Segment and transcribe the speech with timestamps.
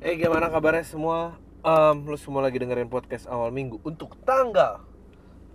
[0.00, 1.36] Eh gimana kabarnya semua?
[1.60, 4.80] Um, lu semua lagi dengerin podcast awal minggu untuk tanggal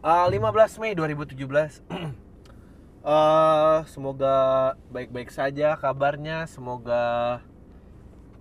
[0.06, 0.38] uh, 15
[0.78, 1.82] Mei 2017
[3.02, 4.38] uh, Semoga
[4.94, 7.42] baik-baik saja kabarnya Semoga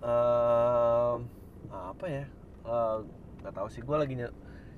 [0.05, 1.25] uh,
[1.73, 2.29] Apa ya
[2.69, 3.01] uh,
[3.41, 4.13] Gak tahu sih, gue lagi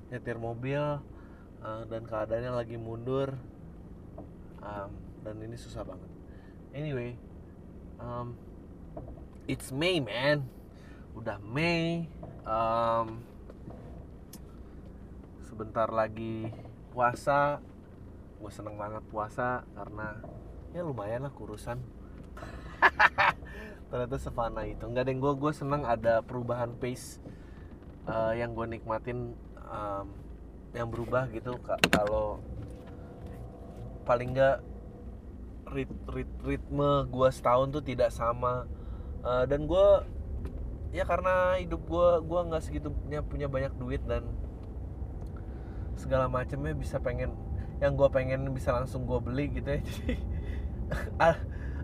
[0.08, 0.80] nyetir mobil
[1.60, 3.36] uh, Dan keadaannya lagi mundur.
[4.64, 6.08] Um, Dan ini susah banget.
[6.72, 7.20] Anyway
[8.00, 8.32] um,
[9.44, 10.56] It's May man
[11.18, 12.06] udah Mei
[12.46, 13.18] um,
[15.42, 16.46] sebentar lagi
[16.94, 17.58] puasa.
[18.38, 20.14] Gue seneng banget puasa karena
[20.70, 21.82] ya lumayan lah kurusan.
[23.90, 24.86] Ternyata sefana itu.
[24.86, 27.18] Nggak ada yang gue gue seneng ada perubahan pace
[28.06, 29.34] uh, yang gue nikmatin
[29.66, 30.06] um,
[30.70, 31.58] yang berubah gitu.
[31.90, 32.38] Kalau
[34.06, 34.62] paling nggak
[35.74, 38.70] rit, rit, ritme gue setahun tuh tidak sama.
[39.26, 39.86] Uh, dan gue
[40.88, 42.88] ya karena hidup gue gue nggak segitu
[43.28, 44.24] punya banyak duit dan
[45.98, 47.34] segala macamnya bisa pengen
[47.78, 49.80] yang gue pengen bisa langsung gue beli gitu ya.
[49.88, 50.16] Jadi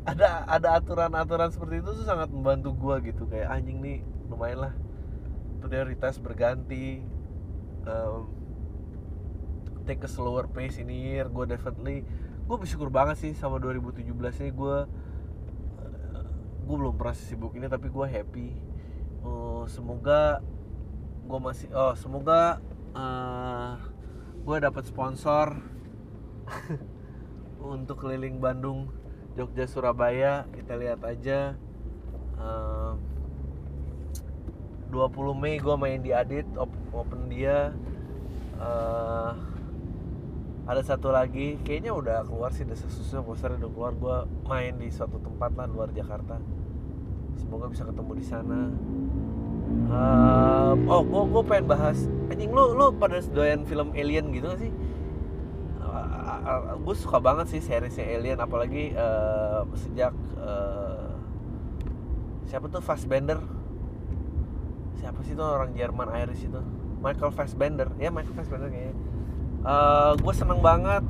[0.04, 3.28] ada ada aturan-aturan seperti itu tuh sangat membantu gue gitu.
[3.28, 4.74] Kayak anjing nih lumayan lah
[5.64, 7.00] prioritas berganti
[7.88, 8.28] um,
[9.88, 12.04] take a slower pace ini year gue definitely
[12.44, 14.04] gue bersyukur banget sih sama 2017
[14.44, 14.76] ini gue
[16.64, 18.48] gue belum pernah sibuk ini tapi gue happy
[19.24, 20.44] uh, semoga
[21.24, 22.60] gue masih oh semoga
[22.92, 23.72] uh, eh,
[24.44, 25.56] gue dapat sponsor
[27.64, 28.92] untuk keliling Bandung
[29.34, 30.44] Jogja Surabaya.
[30.52, 31.56] Kita lihat aja
[32.36, 32.94] uh,
[34.92, 36.44] 20 Mei gue main di Adit
[36.92, 37.72] open dia.
[38.60, 39.32] Uh,
[40.64, 43.92] ada satu lagi kayaknya udah keluar sih desa susu poster udah keluar.
[43.96, 46.36] Gue main di suatu tempat lah luar Jakarta
[47.38, 48.60] semoga bisa ketemu di sana.
[49.88, 54.60] Uh, oh gue gue pengen bahas anjing lu lu pada doyan film alien gitu gak
[54.60, 54.72] sih?
[55.80, 61.16] Uh, gue suka banget sih seriesnya alien apalagi uh, sejak uh,
[62.48, 63.40] siapa tuh Fassbender?
[65.00, 66.60] Siapa sih tuh orang Jerman Irish itu?
[67.00, 68.96] Michael Fassbender ya Michael Fassbender kayaknya.
[69.64, 71.04] Uh, gue seneng banget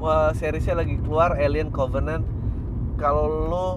[0.00, 2.24] uh, seriesnya lagi keluar Alien Covenant.
[2.96, 3.68] Kalau lo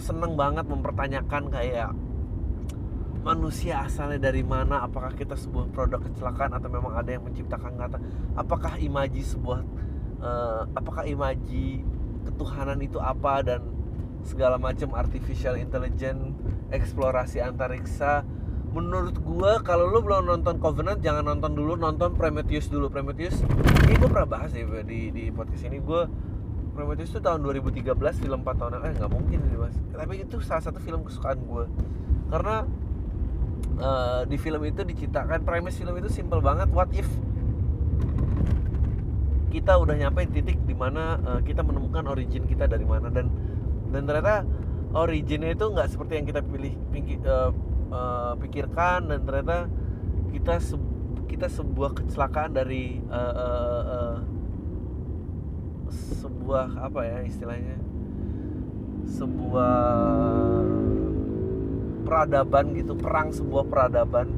[0.00, 1.90] seneng banget mempertanyakan kayak
[3.22, 4.82] manusia asalnya dari mana?
[4.82, 7.98] Apakah kita sebuah produk kecelakaan atau memang ada yang menciptakan kata
[8.34, 9.60] apakah imaji sebuah
[10.18, 11.86] uh, apakah imaji
[12.26, 13.42] ketuhanan itu apa?
[13.46, 13.60] Dan
[14.22, 16.34] segala macam artificial intelligence
[16.70, 18.26] eksplorasi antariksa.
[18.72, 22.88] Menurut gua kalau lu belum nonton Covenant jangan nonton dulu nonton Prometheus dulu.
[22.88, 23.38] Prometheus
[23.86, 25.78] ini gua pernah bahas ya di di podcast ini.
[25.78, 26.08] Gua
[26.72, 29.76] Prometheus itu tahun 2013 film 4 tahun eh nggak mungkin ini mas.
[29.92, 31.64] Tapi itu salah satu film kesukaan gue
[32.32, 32.64] karena
[33.76, 37.04] uh, di film itu diciptakan premis film itu simple banget what if
[39.52, 43.12] kita udah nyampe titik di mana uh, kita menemukan origin kita dari mana.
[43.12, 43.28] Dan
[43.92, 44.48] dan ternyata
[44.96, 47.52] originnya itu nggak seperti yang kita pilih pikir, uh,
[47.92, 49.12] uh, pikirkan.
[49.12, 49.68] Dan ternyata
[50.32, 50.80] kita se
[51.28, 54.16] kita sebuah kecelakaan dari uh, uh, uh,
[55.92, 57.76] sebuah apa ya istilahnya
[59.12, 59.76] sebuah
[62.06, 64.28] peradaban gitu perang sebuah peradaban.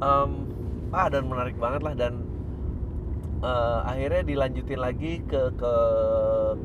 [0.00, 0.48] Um,
[0.90, 2.24] ah dan menarik banget lah dan
[3.44, 5.74] uh, akhirnya dilanjutin lagi ke ke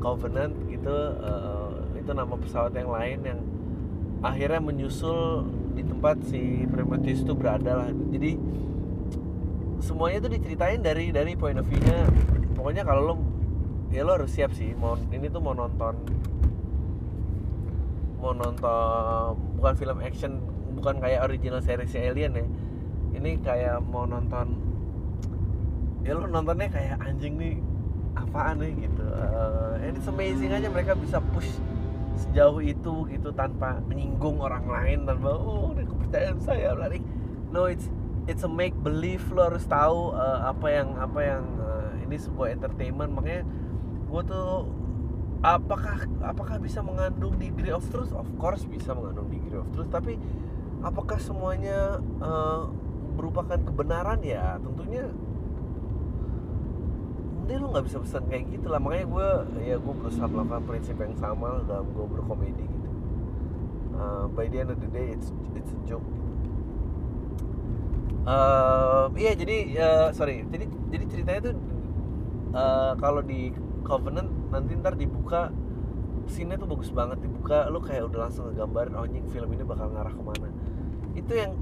[0.00, 3.40] Covenant gitu uh, itu nama pesawat yang lain yang
[4.24, 5.44] akhirnya menyusul
[5.76, 7.90] di tempat si Prometheus itu berada lah.
[7.92, 8.40] Jadi
[9.84, 12.08] semuanya itu diceritain dari dari point of view-nya.
[12.56, 13.14] Pokoknya kalau lo
[13.90, 14.74] ya lo harus siap sih.
[14.74, 15.94] Mau ini tuh mau nonton
[18.16, 20.42] mau nonton bukan film action
[20.80, 22.46] bukan kayak original series Alien ya.
[23.16, 24.56] Ini kayak mau nonton
[26.06, 27.54] ya lo nontonnya kayak anjing nih
[28.16, 28.72] apaan nih?
[28.86, 29.04] gitu.
[29.04, 31.50] Uh, and it's amazing aja mereka bisa push
[32.16, 37.04] sejauh itu gitu tanpa menyinggung orang lain tanpa oh ini kepercayaan saya lari
[37.52, 37.92] no it's
[38.26, 39.22] it's a make believe.
[39.30, 43.10] Lo harus tahu uh, apa yang apa yang uh, ini sebuah entertainment.
[43.14, 43.42] Makanya
[44.16, 44.64] gue tuh
[45.44, 48.16] apakah apakah bisa mengandung degree of truth?
[48.16, 50.16] Of course bisa mengandung degree of truth tapi
[50.80, 52.64] apakah semuanya uh,
[53.12, 54.24] merupakan kebenaran?
[54.24, 55.12] Ya tentunya
[57.44, 58.80] ini lo nggak bisa pesan kayak gitu lah.
[58.80, 59.28] Makanya gue
[59.68, 62.88] ya gue berusaha melakukan prinsip yang sama dalam gue berkomedi gitu.
[64.00, 66.04] Uh, by the end of the day it's it's a joke
[68.28, 70.44] uh, iya jadi uh, sorry.
[70.50, 71.56] Jadi jadi ceritanya tuh
[72.52, 73.54] uh, kalau di
[73.86, 75.54] Covenant nanti ntar dibuka.
[76.26, 79.86] Scene tuh bagus banget dibuka lu kayak udah langsung ngegambarin oh anjing film ini bakal
[79.94, 80.48] ngarah ke mana.
[81.14, 81.54] Itu yang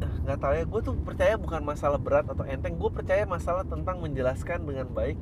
[0.00, 3.68] eh, nggak tahu ya gue tuh percaya bukan masalah berat atau enteng gue percaya masalah
[3.68, 5.20] tentang menjelaskan dengan baik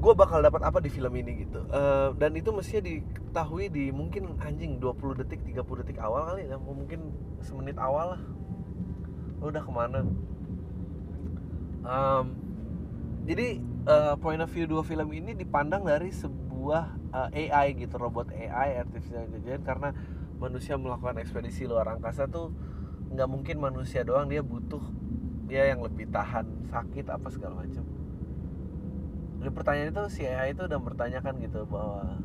[0.00, 1.60] gue bakal dapat apa di film ini gitu.
[1.68, 6.56] Uh, dan itu mestinya diketahui di mungkin anjing 20 detik 30 detik awal kali ya
[6.56, 7.12] mungkin
[7.44, 8.22] semenit awal lah.
[9.44, 10.00] Lo udah ke mana?
[11.84, 12.24] Um,
[13.28, 16.84] jadi uh, point of view dua film ini dipandang dari sebuah
[17.14, 19.88] uh, eh, AI gitu robot AI artificial intelligence karena
[20.40, 22.52] manusia melakukan ekspedisi luar angkasa tuh
[23.10, 24.80] nggak mungkin manusia doang dia butuh
[25.50, 27.82] dia yang lebih tahan sakit apa segala macam.
[29.40, 32.22] Di pertanyaan itu si AI itu udah bertanyakan gitu bahwa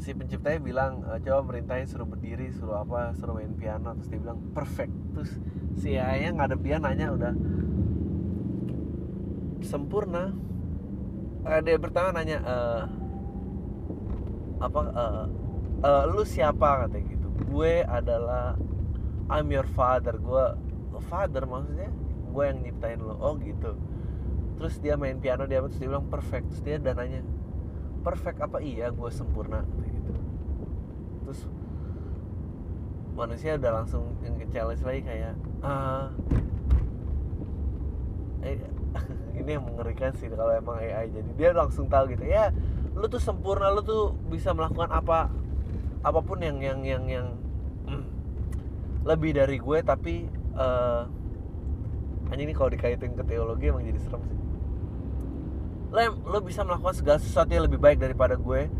[0.00, 4.20] si penciptanya bilang e, coba merintahin suruh berdiri suruh apa suruh main piano terus dia
[4.24, 4.94] bilang perfect.
[5.12, 5.30] Terus
[5.76, 7.36] si AI nya ngadep dia nanya udah
[9.64, 10.34] sempurna.
[11.42, 12.82] Uh, dia pertama nanya uh,
[14.62, 15.26] apa uh,
[15.82, 16.86] uh, lu siapa?
[16.86, 17.28] Katanya gitu.
[17.50, 18.54] Gue adalah
[19.30, 20.14] I'm your father.
[20.18, 20.54] Gue
[21.10, 21.90] father maksudnya?
[22.30, 23.18] Gue yang nyiptain lo.
[23.18, 23.74] Oh gitu.
[24.60, 26.54] Terus dia main piano dia terus dia bilang perfect.
[26.54, 27.26] Terus dia dananya
[28.06, 28.62] perfect apa?
[28.62, 29.66] Iya gue sempurna.
[29.82, 30.12] Gitu.
[31.26, 31.40] Terus
[33.12, 36.08] manusia udah langsung yang ke lagi kayak ah
[39.42, 42.54] ini yang mengerikan sih kalau emang AI jadi dia langsung tahu gitu ya
[42.94, 45.28] lu tuh sempurna lu tuh bisa melakukan apa
[46.02, 47.26] apa pun yang yang yang yang
[47.86, 48.04] mm,
[49.06, 51.06] lebih dari gue tapi uh,
[52.32, 54.40] ini kalau dikaitin ke teologi emang jadi serem sih.
[55.92, 58.72] Lo, lo bisa melakukan segala sesuatu yang lebih baik daripada gue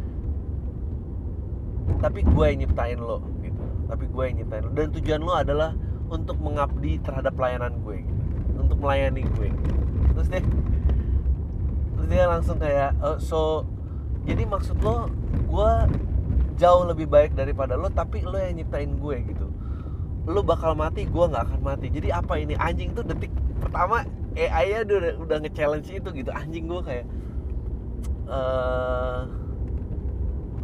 [2.00, 3.62] tapi gue yang nyiptain lo gitu.
[3.86, 4.70] Tapi gue yang nyiptain lo.
[4.72, 5.76] Dan tujuan lo adalah
[6.08, 8.22] untuk mengabdi terhadap pelayanan gue gitu.
[8.56, 9.50] Untuk melayani gue
[10.14, 10.44] terus deh.
[11.94, 13.40] Terus dia langsung kayak oh, so
[14.26, 15.72] jadi maksud lo gue
[16.58, 19.46] jauh lebih baik daripada lo tapi lo yang nyiptain gue gitu.
[20.26, 21.90] Lo bakal mati gue nggak akan mati.
[21.90, 22.54] Jadi apa ini?
[22.54, 26.30] Anjing tuh detik pertama AI nya udah udah nge-challenge itu gitu.
[26.32, 27.06] Anjing gue kayak
[28.30, 29.26] uh,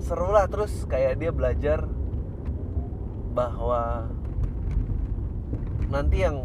[0.00, 0.46] seru lah.
[0.46, 1.84] Terus kayak dia belajar
[3.34, 4.08] bahwa
[5.90, 6.38] nanti yang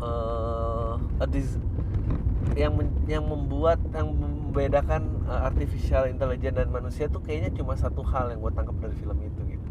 [0.00, 0.59] uh,
[2.56, 2.72] yang
[3.06, 8.40] yang membuat yang membedakan uh, artificial intelligence dan manusia tuh kayaknya cuma satu hal yang
[8.42, 9.68] gue tangkap dari film itu gitu.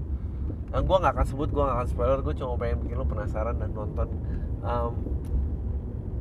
[0.70, 3.58] Nah, gue nggak akan sebut, gue nggak akan spoiler, gue cuma pengen bikin lo penasaran
[3.58, 4.08] dan nonton
[4.62, 4.94] um,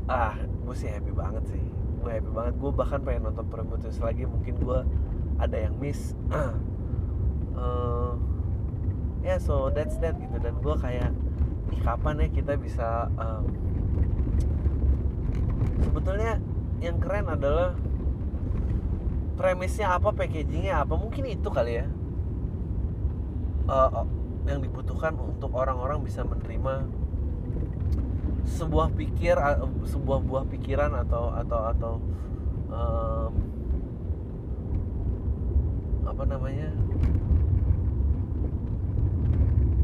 [0.09, 1.63] ah gue sih happy banget sih.
[2.01, 4.81] Gue happy banget gue bahkan pengen nonton Prometheus lagi mungkin gue
[5.39, 6.17] ada yang miss.
[7.55, 8.17] Uh,
[9.27, 10.37] ya yeah, so that's that gitu.
[10.41, 11.13] Dan gue kayak
[11.69, 13.68] ih kapan ya kita bisa um,
[15.83, 16.39] sebetulnya
[16.79, 17.75] yang keren adalah
[19.39, 21.87] premisnya apa packagingnya apa mungkin itu kali ya.
[23.69, 24.07] Uh,
[24.49, 26.89] yang dibutuhkan untuk orang-orang bisa menerima
[28.49, 29.37] sebuah pikir
[29.85, 31.93] sebuah buah pikiran atau atau atau
[32.73, 33.33] um,
[36.09, 36.73] apa namanya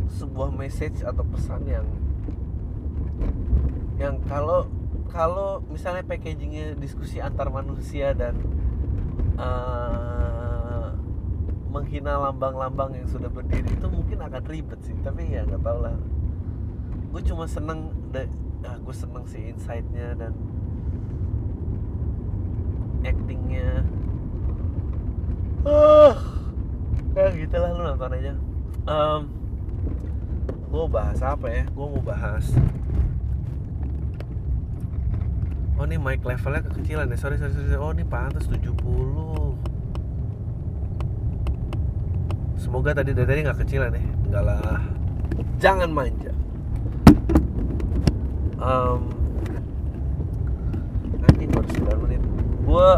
[0.09, 1.87] sebuah message atau pesan yang
[4.01, 4.65] yang kalau
[5.15, 8.35] kalau misalnya packagingnya diskusi antar manusia dan
[9.39, 10.91] uh,
[11.71, 15.95] menghina lambang-lambang yang sudah berdiri itu mungkin akan ribet sih tapi ya nggak tahu lah.
[17.15, 17.95] Gue cuma seneng
[18.67, 20.35] ah, gue seneng sih insightnya dan
[23.07, 23.87] actingnya.
[25.63, 26.13] Uh,
[27.15, 28.35] ya gitu lah lu nonton aja.
[28.91, 29.31] Um,
[30.75, 31.63] gue bahas apa ya?
[31.71, 32.51] Gue mau bahas
[35.75, 37.17] oh ini mic levelnya kekecilan ya.
[37.19, 37.77] Sorry sorry sorry.
[37.79, 38.75] Oh ini pantas 70
[42.59, 44.03] semoga tadi dari tadi nggak kecilan ya.
[44.31, 44.81] Enggak lah.
[45.59, 46.35] Jangan manja
[48.65, 49.01] um,
[51.21, 52.23] nanti baru 9 menit.
[52.65, 52.89] Gue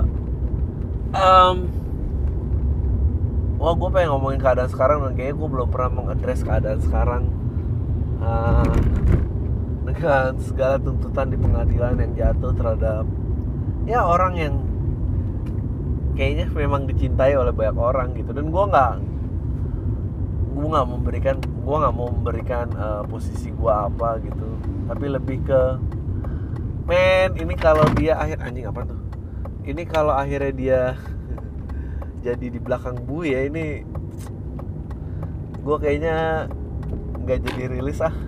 [1.17, 1.57] um,
[3.59, 7.23] wah gue pengen ngomongin keadaan sekarang dan kayaknya gue belum pernah mengadres keadaan sekarang.
[8.23, 8.75] Uh,
[9.97, 13.09] dengan segala tuntutan di pengadilan yang jatuh terhadap
[13.89, 14.55] ya orang yang
[16.13, 18.37] kayaknya memang dicintai oleh banyak orang gitu.
[18.37, 18.93] Dan gue nggak
[20.57, 24.49] gue nggak memberikan gue nggak mau memberikan uh, posisi gue apa gitu.
[24.85, 25.63] Tapi lebih ke
[26.85, 29.01] men ini kalau dia akhir anjing apa tuh?
[29.65, 30.81] Ini kalau akhirnya dia
[32.27, 33.81] jadi di belakang bu ya ini
[35.65, 36.47] gue kayaknya
[37.25, 38.26] nggak jadi rilis ah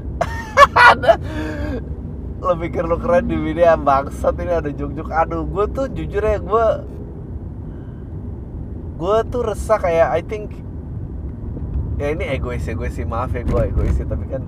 [2.39, 5.11] lo pikir lo keren di video bangsat ini ada juk-juk.
[5.11, 6.67] Aduh gue tuh jujur ya gue
[8.99, 10.59] gue tuh resah kayak I think
[12.03, 14.43] ya ini egois egois sih maaf ya gue egois sih tapi kan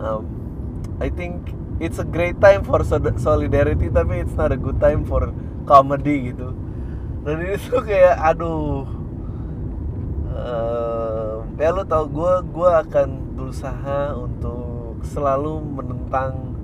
[0.00, 0.24] um,
[1.00, 2.80] I think it's a great time for
[3.20, 5.32] solidarity tapi it's not a good time for
[5.64, 6.56] comedy gitu.
[7.24, 8.84] Dan ini tuh kayak aduh
[10.36, 14.63] uh, ya lo tau gue gue akan berusaha untuk
[15.04, 16.56] selalu menentang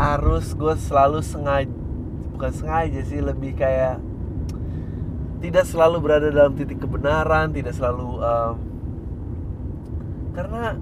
[0.00, 1.70] arus gue selalu sengaja
[2.32, 4.00] bukan sengaja sih lebih kayak
[5.44, 8.56] tidak selalu berada dalam titik kebenaran tidak selalu um,
[10.32, 10.80] karena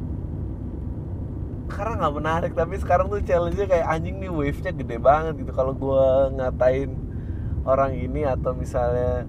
[1.68, 5.52] karena nggak menarik tapi sekarang tuh challenge-nya kayak anjing nih wave-nya gede banget gitu.
[5.52, 6.06] Kalau gue
[6.40, 6.90] ngatain
[7.68, 9.28] orang ini atau misalnya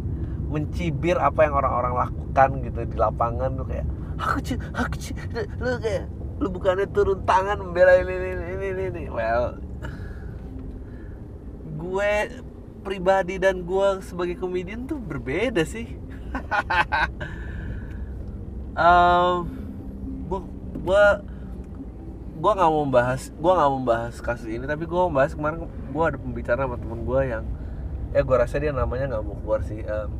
[0.49, 3.85] mencibir apa yang orang-orang lakukan gitu di lapangan tuh kayak
[4.19, 5.15] aku cuy aku cuy
[5.57, 6.05] lu kayak
[6.39, 9.03] lu bukannya turun tangan membela ini ini ini ini, ini.
[9.07, 9.55] well
[11.79, 12.11] gue
[12.83, 15.95] pribadi dan gue sebagai komedian tuh berbeda sih
[18.75, 19.47] um,
[20.27, 20.39] gue
[20.79, 21.03] gue
[22.39, 25.67] gue nggak mau bahas gue nggak mau bahas kasus ini tapi gue mau bahas kemarin
[25.67, 27.43] gue ada pembicaraan sama temen gue yang
[28.15, 30.11] ya gue rasa dia namanya nggak mau keluar sih um,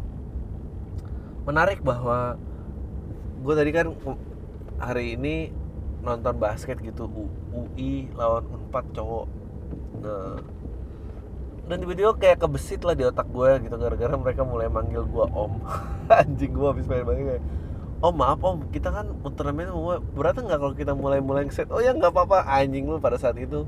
[1.47, 2.35] menarik bahwa
[3.39, 3.87] gue tadi kan
[4.79, 5.51] hari ini
[6.03, 7.07] nonton basket gitu
[7.51, 9.27] UI lawan Unpad cowok.
[9.99, 10.39] Nah
[11.69, 15.61] dan tiba-tiba kayak kebesit lah di otak gue gitu gara-gara mereka mulai manggil gue om.
[16.09, 17.43] Anjing gue habis main main kayak
[17.99, 19.69] oh maaf om kita kan turnamen
[20.15, 22.47] berarti nggak kalau kita mulai mulai set oh ya nggak apa-apa.
[22.47, 23.67] Anjing lu pada saat itu.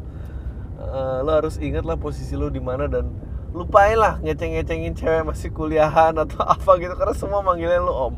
[0.82, 3.06] Uh, lo harus ingat lah posisi lo di mana dan
[3.54, 8.14] lupain lah ngeceng-ngecengin cewek masih kuliahan atau apa gitu karena semua manggilnya lo om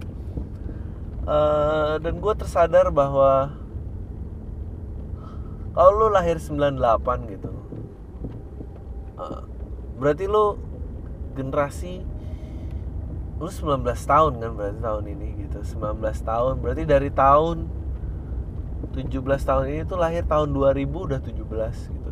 [1.26, 3.54] uh, dan gue tersadar bahwa
[5.74, 7.52] kalau lo lahir 98 gitu
[9.18, 9.42] uh,
[9.98, 10.60] berarti lo
[11.34, 12.06] generasi
[13.42, 16.54] lu 19 tahun kan berarti tahun ini gitu 19 tahun.
[16.64, 17.68] Berarti dari tahun
[18.94, 21.34] 17 tahun ini tuh lahir tahun 2000 udah 17
[21.92, 22.12] gitu.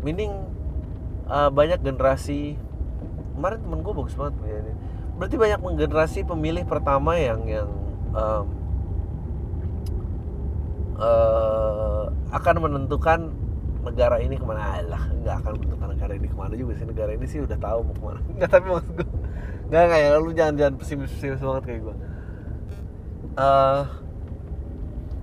[0.00, 0.32] Meaning
[1.28, 2.56] uh, banyak generasi
[3.36, 4.60] kemarin temen gue bagus banget ya
[5.12, 7.68] berarti banyak generasi pemilih pertama yang yang
[8.12, 8.44] um,
[11.00, 13.32] uh, akan menentukan
[13.82, 14.80] negara ini ke mana.
[14.86, 16.86] Lah nggak akan menentukan negara ini ke mana juga sih.
[16.86, 18.20] Negara ini sih udah tahu mau ke mana.
[18.38, 19.08] Nggak tapi maksud gue
[19.72, 20.08] nggak ya.
[20.20, 21.96] Lu jangan jangan pesimis pesimis banget kayak gue
[23.36, 23.88] uh,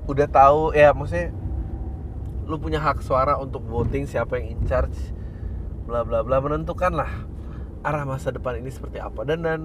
[0.10, 1.30] udah tahu ya maksudnya
[2.50, 4.98] lu punya hak suara untuk voting siapa yang in charge
[5.86, 6.42] bla bla bla.
[6.42, 7.12] Menentukan lah
[7.86, 9.22] arah masa depan ini seperti apa.
[9.22, 9.60] Dan dan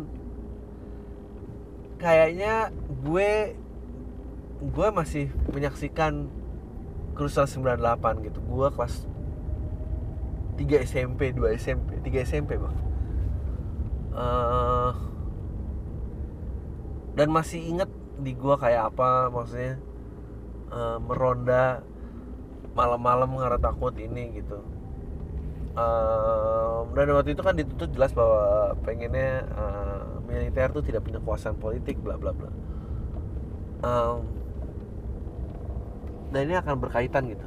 [1.99, 2.73] kayaknya
[3.05, 3.57] gue
[4.65, 6.31] gue masih menyaksikan
[7.15, 7.47] kerusuhan
[7.79, 8.39] 98 gitu.
[8.49, 9.07] Gue kelas
[10.57, 12.77] 3 SMP 2 SMP 3 SMP bang.
[14.15, 14.95] Uh,
[17.19, 19.79] dan masih inget di gua kayak apa maksudnya
[20.71, 21.83] uh, meronda
[22.75, 24.63] malam-malam karena takut ini gitu.
[25.75, 29.94] Uh, dan waktu itu kan ditutup jelas bahwa pengennya uh,
[30.35, 32.50] militer tuh tidak punya kekuasaan politik bla bla bla.
[33.87, 34.26] Um,
[36.35, 37.47] dan ini akan berkaitan gitu.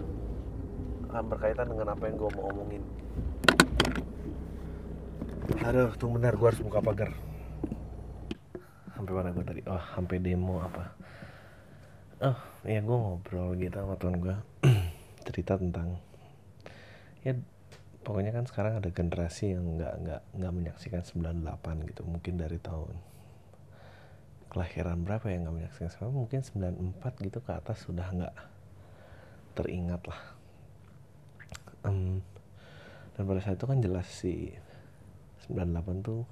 [1.11, 2.83] Akan berkaitan dengan apa yang gue mau omongin.
[5.67, 7.11] Aduh tunggu benar gue harus buka pagar.
[8.95, 9.61] Sampai mana gue tadi?
[9.67, 10.95] Oh sampai demo apa?
[12.23, 14.35] Oh iya gue ngobrol gitu sama teman gue
[15.27, 15.99] cerita tentang
[17.21, 17.35] ya
[18.07, 22.07] pokoknya kan sekarang ada generasi yang nggak nggak nggak menyaksikan 98 gitu.
[22.07, 22.95] Mungkin dari tahun
[24.47, 28.35] kelahiran berapa ya nggak menyaksikan sekarang mungkin 94 gitu ke atas sudah nggak
[29.59, 30.21] teringat lah.
[31.83, 32.23] Um,
[33.19, 34.55] dan pada saat itu kan jelas sih
[35.51, 36.23] 98 tuh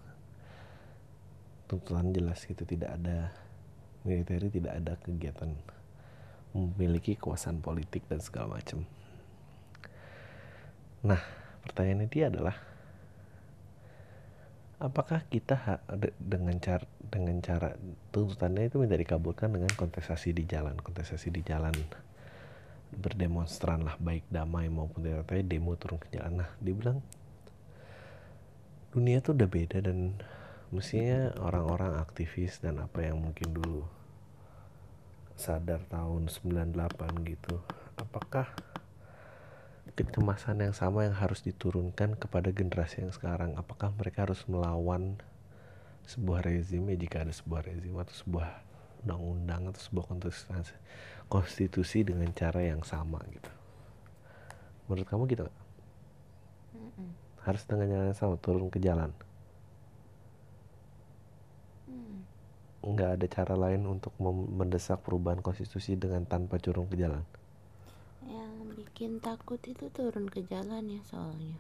[1.68, 2.64] tuntutan jelas gitu.
[2.64, 3.36] Tidak ada
[4.08, 5.52] militer tidak ada kegiatan
[6.56, 8.88] memiliki kekuasaan politik dan segala macam.
[11.04, 12.56] Nah pertanyaannya dia adalah
[14.80, 15.82] apakah kita
[16.20, 17.74] dengan cara dengan cara
[18.12, 21.74] tuntutannya itu minta dikabulkan dengan kontestasi di jalan kontestasi di jalan
[22.96, 26.44] berdemonstran lah baik damai maupun tidak demo turun ke jalan.
[26.44, 27.00] Nah dia bilang
[28.96, 30.16] dunia tuh udah beda dan
[30.72, 33.84] mestinya orang-orang aktivis dan apa yang mungkin dulu
[35.36, 36.72] sadar tahun 98
[37.28, 37.60] gitu
[38.00, 38.48] apakah
[39.96, 43.56] kecemasan yang sama yang harus diturunkan kepada generasi yang sekarang.
[43.56, 45.16] Apakah mereka harus melawan
[46.04, 46.84] sebuah rezim?
[46.92, 48.50] Ya jika ada sebuah rezim atau sebuah
[49.08, 50.76] undang-undang atau sebuah konstitusi,
[51.32, 53.52] konstitusi dengan cara yang sama gitu.
[54.92, 55.58] Menurut kamu gitu gak?
[57.46, 59.14] harus dengan jalan yang sama turun ke jalan?
[62.82, 67.22] Nggak ada cara lain untuk mendesak perubahan konstitusi dengan tanpa turun ke jalan
[68.96, 71.60] bikin takut itu turun ke jalan ya soalnya.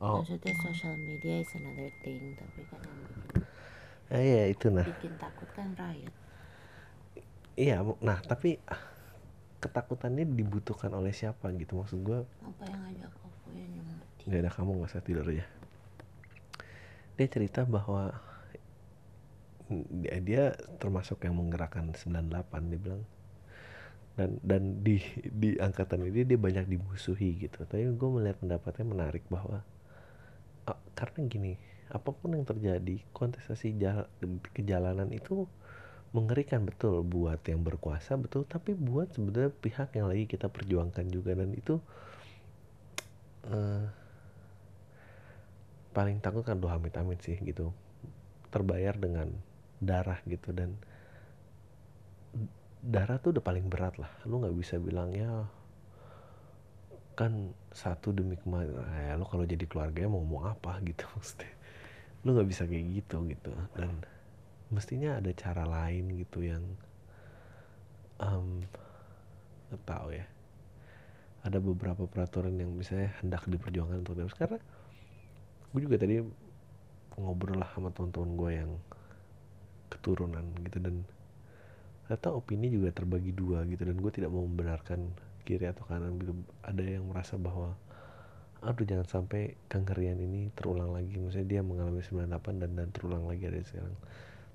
[0.00, 0.24] Oh.
[0.24, 3.44] maksudnya social media is another thing tapi kan yang bikin
[4.08, 4.88] eh, iya itu nah.
[4.88, 6.14] bikin takut kan rakyat.
[7.60, 8.56] Iya nah tapi
[9.60, 11.76] ketakutannya dibutuhkan oleh siapa gitu?
[11.76, 13.66] Maksud gue apa yang ngajak aku ya
[14.32, 15.44] nggak ada kamu nggak usah tidur ya.
[17.20, 18.16] Dia cerita bahwa
[19.68, 20.44] dia, dia
[20.80, 23.04] termasuk yang menggerakkan 98 dia bilang
[24.12, 27.64] dan dan di di angkatan ini dia banyak dimusuhi gitu.
[27.64, 29.64] Tapi gue melihat pendapatnya menarik bahwa
[30.68, 31.52] uh, karena gini
[31.92, 34.08] apa pun yang terjadi kontestasi jala,
[34.56, 35.48] kejalanan itu
[36.12, 41.32] mengerikan betul buat yang berkuasa betul tapi buat sebenarnya pihak yang lagi kita perjuangkan juga.
[41.32, 41.80] Dan itu
[43.48, 43.84] uh,
[45.96, 47.72] paling takut kan doa amit amit sih gitu.
[48.52, 49.32] Terbayar dengan
[49.80, 50.52] darah gitu.
[50.52, 50.76] Dan
[52.82, 54.10] darah tuh udah paling berat lah.
[54.26, 55.46] Lu nggak bisa bilangnya
[57.12, 61.44] kan satu demi kemarin ya lu kalau jadi keluarganya mau ngomong apa gitu mesti
[62.24, 63.52] lu nggak bisa kayak gitu gitu.
[63.78, 64.02] Dan
[64.74, 66.64] mestinya ada cara lain gitu yang
[68.18, 68.62] um,
[69.86, 70.26] tahu ya.
[71.42, 74.34] Ada beberapa peraturan yang misalnya hendak diperjuangkan untuk terus.
[74.38, 74.58] Karena
[75.74, 76.22] gue juga tadi
[77.18, 78.70] ngobrol lah sama teman-teman gue yang
[79.90, 80.78] keturunan gitu.
[80.78, 81.02] Dan
[82.12, 85.16] ternyata opini juga terbagi dua gitu dan gue tidak mau membenarkan
[85.48, 86.36] kiri atau kanan gitu.
[86.60, 87.72] Ada yang merasa bahwa
[88.60, 91.16] aduh jangan sampai kengerian ini terulang lagi.
[91.16, 93.96] Maksudnya dia mengalami 98 dan dan terulang lagi ada sekarang.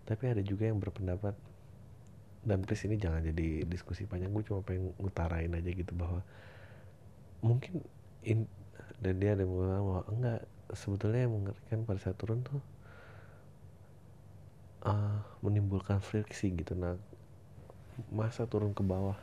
[0.05, 1.33] Tapi ada juga yang berpendapat
[2.45, 6.21] dan please ini jangan jadi diskusi panjang gue cuma pengen ngutarain aja gitu bahwa
[7.41, 7.81] mungkin
[8.21, 8.45] in,
[9.01, 10.41] dan dia ada yang bilang bahwa enggak
[10.77, 12.61] sebetulnya yang mengerikan pada saat turun tuh
[14.85, 16.77] uh, menimbulkan friksi gitu.
[16.77, 17.16] Nah
[18.13, 19.17] masa turun ke bawah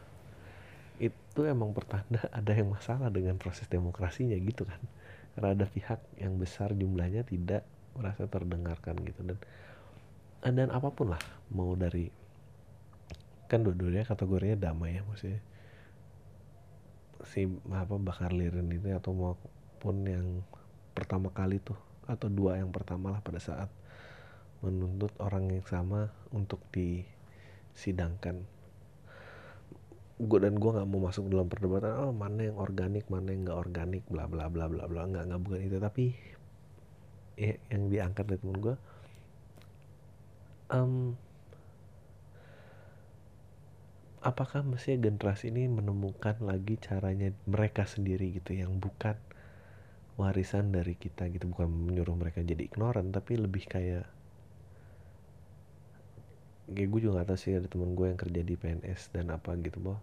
[1.02, 4.78] itu emang pertanda ada yang masalah dengan proses demokrasinya gitu kan.
[5.34, 7.66] Karena ada pihak yang besar jumlahnya tidak
[7.98, 9.26] merasa terdengarkan gitu.
[9.26, 9.38] Dan
[10.44, 12.12] dan apa pun lah mau dari
[13.50, 15.42] kan dua-duanya kategorinya damai ya maksudnya.
[17.24, 20.26] Si apa bakar lirin ini atau maupun yang
[20.94, 23.72] pertama kali tuh atau dua yang pertama lah pada saat
[24.60, 28.44] menuntut orang yang sama untuk disidangkan
[30.14, 33.58] gue dan gue nggak mau masuk dalam perdebatan oh mana yang organik mana yang nggak
[33.58, 35.02] organik bla bla bla bla bla.
[35.10, 35.76] Nggak nggak bukan itu.
[35.82, 36.04] Tapi
[37.34, 38.76] ya, yang diangkat dari temen gue
[40.70, 41.18] um,
[44.24, 49.18] apakah mestinya generasi ini menemukan lagi caranya mereka sendiri gitu yang bukan
[50.14, 51.50] warisan dari kita gitu?
[51.50, 54.13] Bukan menyuruh mereka jadi ignoran tapi lebih kayak
[56.70, 59.52] kayak gue juga gak tahu sih ada temen gue yang kerja di PNS dan apa
[59.60, 60.00] gitu bahwa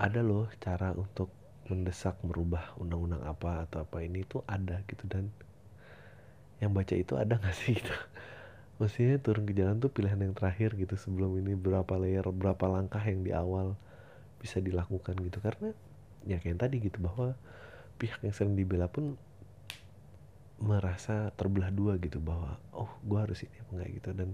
[0.00, 1.28] ada loh cara untuk
[1.68, 5.28] mendesak merubah undang-undang apa atau apa ini tuh ada gitu dan
[6.62, 7.90] yang baca itu ada gak sih gitu.
[8.78, 13.02] Maksudnya turun ke jalan tuh pilihan yang terakhir gitu sebelum ini berapa layer berapa langkah
[13.02, 13.74] yang di awal
[14.38, 15.42] bisa dilakukan gitu.
[15.42, 15.74] Karena
[16.22, 17.34] ya kayak tadi gitu bahwa
[17.98, 19.18] pihak yang sering dibela pun
[20.62, 24.10] merasa terbelah dua gitu bahwa oh gue harus ini apa enggak gitu.
[24.14, 24.28] Dan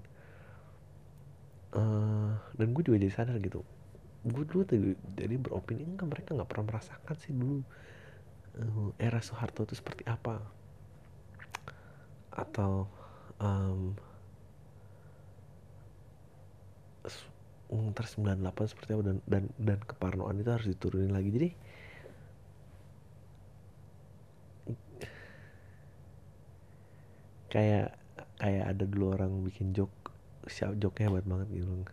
[1.75, 3.61] uh, dan gue juga jadi sadar gitu.
[4.25, 7.61] Gue dulu tuh jadi beropini enggak mereka nggak pernah merasakan sih dulu
[8.61, 10.41] uh, era Soeharto itu seperti apa.
[12.33, 12.87] Atau
[13.43, 13.99] um,
[17.69, 21.29] ntar 98 seperti apa dan dan dan keparnoan itu harus diturunin lagi.
[21.29, 21.49] Jadi
[27.49, 27.97] kayak
[28.39, 29.93] kayak ada dulu orang bikin joke
[30.49, 31.87] siap joknya hebat banget gitu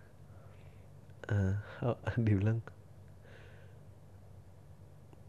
[1.29, 1.55] uh,
[1.93, 2.59] oh, dia bilang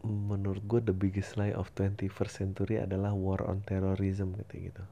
[0.07, 4.83] menurut gue the biggest lie of 21st century adalah war on terrorism gitu gitu.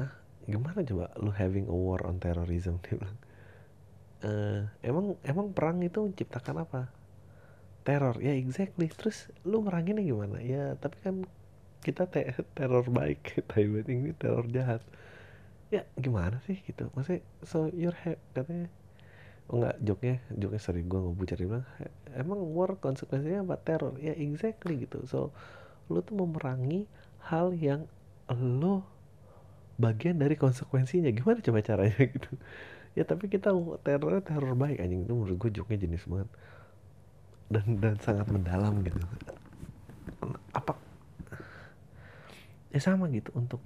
[0.00, 0.10] Hah?
[0.44, 2.80] gimana coba lu having a war on terrorism?
[2.84, 3.18] Dia bilang.
[4.24, 6.90] Uh, emang emang perang itu menciptakan apa?
[7.86, 8.18] Teror.
[8.18, 8.88] Ya exactly.
[8.90, 10.40] Terus lu meranginnya gimana?
[10.40, 11.28] Ya tapi kan
[11.84, 13.20] kita te teror baik
[13.52, 14.80] Taiwan ini teror jahat
[15.74, 16.86] ya gimana sih gitu?
[16.94, 18.70] Maksudnya so your head katanya
[19.50, 21.66] oh enggak joknya joknya sorry gue nggak cari bilang
[22.16, 23.56] emang war konsekuensinya apa?
[23.60, 23.94] Teror?
[23.98, 25.02] Ya exactly gitu.
[25.10, 25.34] So
[25.90, 26.86] lo tuh memerangi
[27.28, 27.90] hal yang
[28.30, 28.86] lo
[29.76, 31.10] bagian dari konsekuensinya.
[31.10, 32.30] Gimana coba caranya gitu?
[32.94, 33.50] Ya tapi kita
[33.82, 35.04] terornya teror baik anjing.
[35.04, 36.30] Itu menurut gue joknya jenis banget.
[37.50, 39.02] Dan dan sangat mendalam gitu.
[40.54, 40.78] Apa?
[42.70, 43.60] Ya sama gitu untuk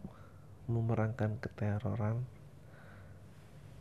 [0.68, 2.22] memerankan keteroran.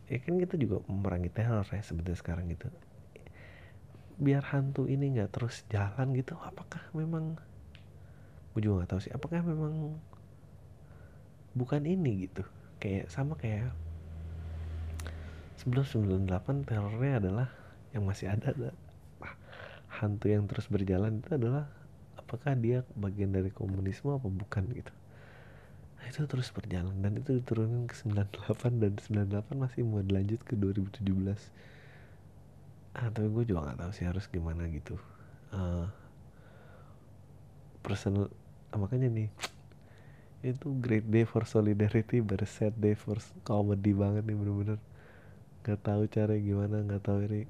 [0.08, 2.72] Ya kan kita juga memerangi teror ya sebenarnya sekarang gitu.
[4.18, 7.36] Biar hantu ini nggak terus jalan gitu apakah memang
[8.56, 10.00] gue juga nggak tahu sih apakah memang
[11.52, 12.42] bukan ini gitu?
[12.80, 13.70] Kayak sama kayak
[15.60, 15.84] sebelum
[16.24, 17.48] 98 terornya adalah
[17.92, 18.54] yang masih ada,
[19.98, 21.66] hantu yang terus berjalan itu adalah
[22.14, 24.92] apakah dia bagian dari komunisme apa bukan gitu
[25.98, 30.54] nah, itu terus berjalan dan itu diturunin ke 98 dan 98 masih mau dilanjut ke
[30.54, 31.04] 2017
[32.98, 34.98] ah tapi gue juga nggak tahu sih harus gimana gitu.
[35.54, 35.86] Uh,
[37.78, 38.26] personal
[38.74, 39.30] ah, makanya nih
[40.42, 44.78] itu great day for solidarity but sad day for comedy banget nih bener-bener.
[45.62, 47.46] Nggak tahu cara gimana nggak tahu ini.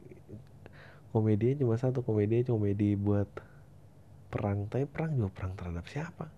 [1.16, 3.28] Komedinya cuma satu komedinya cuma komedi buat
[4.28, 6.28] perang tapi perang juga perang terhadap siapa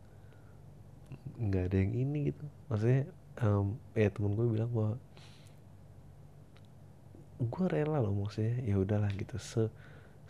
[1.40, 2.44] nggak ada yang ini gitu.
[2.68, 3.02] Maksudnya
[3.40, 4.94] um, ya temen gue bilang bahwa
[7.40, 9.40] gue rela loh maksudnya ya udahlah gitu.
[9.40, 9.62] Se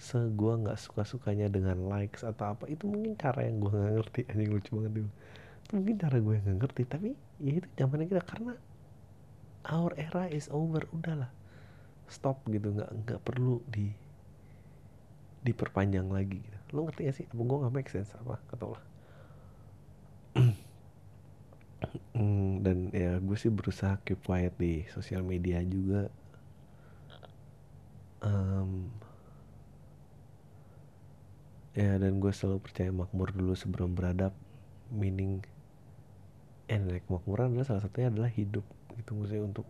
[0.01, 3.95] se gue nggak suka sukanya dengan likes atau apa itu mungkin cara yang gue nggak
[3.99, 4.21] ngerti.
[4.31, 5.11] Anjing lucu banget itu.
[5.75, 7.09] Mungkin cara gue yang nggak ngerti tapi
[7.43, 8.55] ya itu zamannya kita karena
[9.67, 11.29] our era is over udahlah.
[12.07, 13.91] Stop gitu nggak nggak perlu di
[15.43, 16.59] diperpanjang lagi gitu.
[16.77, 17.27] Lo ngerti gak sih?
[17.27, 18.15] Apa gue nggak make sense?
[18.15, 18.39] Apa?
[18.47, 18.65] Kata
[22.15, 26.13] hmm, dan ya gue sih berusaha keep quiet di sosial media juga.
[28.21, 28.93] Um,
[31.73, 34.37] ya dan gue selalu percaya makmur dulu sebelum beradab.
[34.91, 35.41] Meaning
[36.71, 36.79] eh
[37.11, 38.67] makmuran adalah salah satunya adalah hidup
[38.99, 39.11] gitu.
[39.17, 39.67] Maksudnya untuk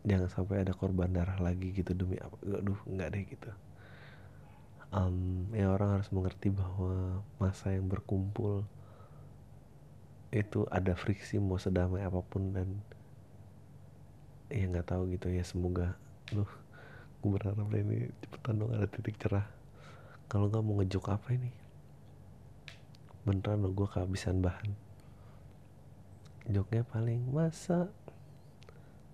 [0.00, 2.36] jangan sampai ada korban darah lagi gitu demi apa.
[2.44, 3.50] Aduh nggak deh gitu.
[4.90, 8.66] Um, ya orang harus mengerti bahwa masa yang berkumpul
[10.30, 12.78] itu ada friksi mau sedamai apa pun dan
[14.46, 15.98] ya nggak tahu gitu ya semoga.
[16.30, 16.46] Lu
[17.20, 19.46] gue berharap ini cepetan dong ada titik cerah.
[20.30, 21.50] Kalau nggak mau ngejuk apa ini?
[23.26, 24.70] Beneran lo gue kehabisan bahan.
[26.46, 27.90] Joknya paling masa.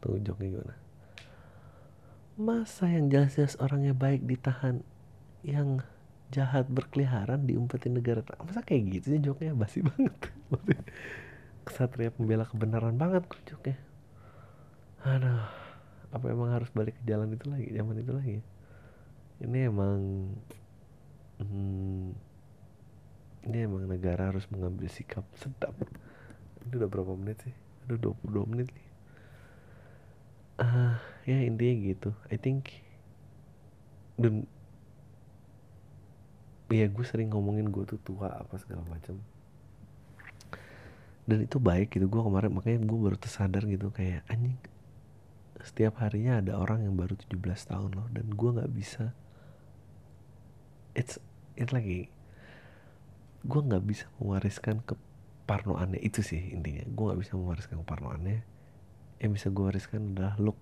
[0.04, 0.76] Tuh joknya gimana?
[2.36, 4.84] Masa yang jelas-jelas orangnya baik ditahan
[5.40, 5.80] yang
[6.28, 9.56] jahat berkeliaran diumpetin negara masa kayak gitu sih joknya?
[9.56, 10.35] Basi banget
[11.66, 13.76] kesatria pembela kebenaran banget kok joknya
[15.02, 15.46] aduh
[16.14, 18.38] apa emang harus balik ke jalan itu lagi zaman itu lagi
[19.42, 20.32] ini emang
[21.42, 22.16] hmm,
[23.46, 25.72] ini emang negara harus mengambil sikap sedap.
[26.66, 27.54] Ini udah berapa menit sih?
[27.86, 28.88] Udah 22 menit nih.
[30.56, 30.96] Uh,
[31.28, 32.10] ya intinya gitu.
[32.26, 32.82] I think
[34.18, 34.48] dan
[36.66, 39.22] ya gue sering ngomongin gue tuh tua apa segala macam
[41.26, 44.58] dan itu baik gitu gue kemarin makanya gue baru tersadar gitu kayak anjing
[45.66, 49.10] setiap harinya ada orang yang baru 17 tahun loh dan gue nggak bisa.
[50.94, 51.18] It's
[51.56, 52.12] it lagi
[53.46, 54.98] gue nggak bisa mewariskan ke
[55.46, 58.38] parnoannya itu sih intinya gue nggak bisa mewariskan ke parnoannya
[59.22, 60.58] yang bisa gue wariskan adalah look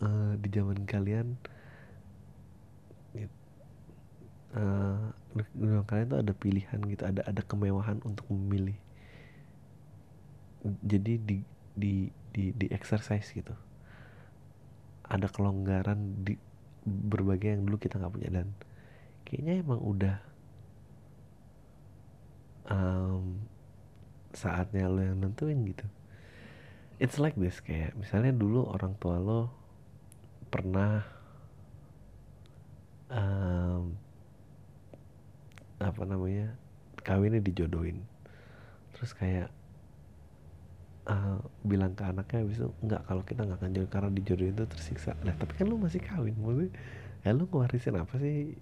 [0.00, 1.36] uh, di zaman kalian
[4.56, 5.12] uh,
[5.86, 8.74] kalian tuh ada pilihan gitu ada ada kemewahan untuk memilih
[10.64, 11.38] jadi di
[11.74, 11.94] di
[12.30, 13.54] di di exercise gitu.
[15.10, 16.38] Ada kelonggaran di
[16.86, 18.48] berbagai yang dulu kita nggak punya dan
[19.26, 20.16] kayaknya emang udah
[22.70, 23.42] um,
[24.32, 25.86] saatnya lo yang nentuin gitu.
[27.00, 29.50] It's like this kayak misalnya dulu orang tua lo
[30.52, 31.02] pernah
[33.08, 33.96] um,
[35.80, 36.54] apa namanya
[37.00, 38.04] kawinnya dijodohin.
[38.94, 39.48] Terus kayak
[41.08, 44.66] uh, bilang ke anaknya habis itu nggak kalau kita nggak akan jodoh karena dijodohin itu
[44.68, 45.12] tersiksa.
[45.24, 46.72] Nah tapi kan lu masih kawin maksudnya
[47.24, 48.56] ya lu ngewarisin apa sih?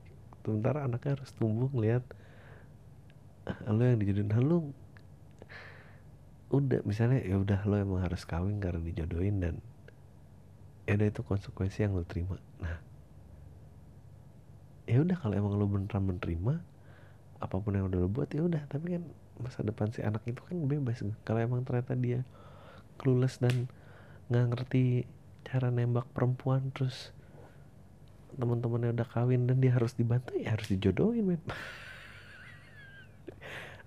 [0.46, 2.04] Sementara anaknya harus tumbuh ngeliat
[3.48, 4.28] uh, lu yang dijodohin.
[4.30, 4.58] Nah, lu
[6.48, 9.54] udah misalnya ya udah lo emang harus kawin karena dijodohin dan
[10.88, 12.40] ya udah itu konsekuensi yang lo terima.
[12.60, 12.88] Nah
[14.88, 16.54] ya udah kalau emang lo beneran menerima
[17.38, 18.64] apa pun yang udah lo buat ya udah.
[18.72, 19.04] Tapi kan
[19.38, 21.02] masa depan si anak itu kan bebas.
[21.22, 22.26] Kalau emang ternyata dia
[22.98, 23.70] clueless dan
[24.28, 25.08] nggak ngerti
[25.46, 27.14] cara nembak perempuan terus
[28.36, 31.42] teman-temannya udah kawin dan dia harus dibantu ya harus dijodohin men.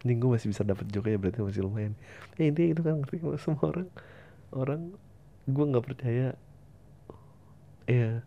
[0.01, 1.93] Anjing gue masih bisa dapat ya berarti masih lumayan.
[2.39, 3.89] Ya intinya itu kan ngerti semua orang
[4.49, 4.81] orang
[5.45, 6.27] gue nggak percaya.
[7.85, 8.25] Ya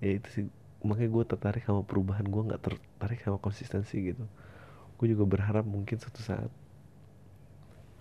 [0.00, 0.44] ya itu sih.
[0.80, 2.24] Makanya gue tertarik sama perubahan.
[2.24, 4.24] Gue nggak tertarik sama konsistensi gitu
[4.98, 6.50] gue juga berharap mungkin suatu saat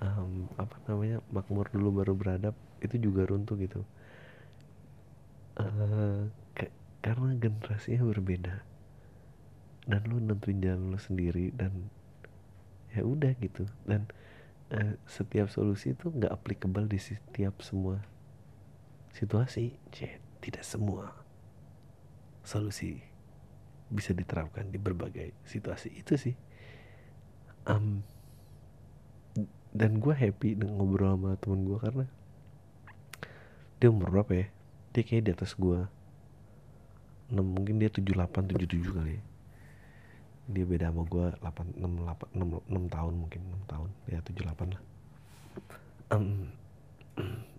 [0.03, 3.81] um, apa namanya makmur dulu baru beradab itu juga runtuh gitu.
[5.53, 6.27] Uh,
[7.03, 8.63] karena generasinya berbeda.
[9.83, 11.91] Dan lu nentuin jalan lu sendiri dan
[12.95, 13.67] ya udah gitu.
[13.83, 14.07] Dan
[14.71, 17.99] uh, setiap solusi itu nggak applicable di setiap semua
[19.11, 19.75] situasi.
[19.91, 21.11] Cih, tidak semua
[22.43, 22.99] solusi
[23.91, 25.91] bisa diterapkan di berbagai situasi.
[25.91, 26.35] Itu sih
[27.67, 28.03] um,
[29.73, 32.05] dan gue happy ngobrol sama temen gue karena
[33.81, 34.47] dia umur berapa ya?
[34.93, 35.81] Dia kayak di atas gue
[37.33, 39.23] 6, mungkin dia 78 77 kali ya.
[40.43, 43.89] dia beda sama gue 8 6, 8, 6, 6 tahun mungkin 6 tahun.
[44.07, 44.83] Ya 78 lah.
[46.13, 46.53] Um,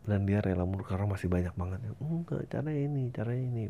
[0.09, 1.81] dan dia rela mundur karena masih banyak banget.
[1.83, 3.63] Yang enggak cara ini cara ini.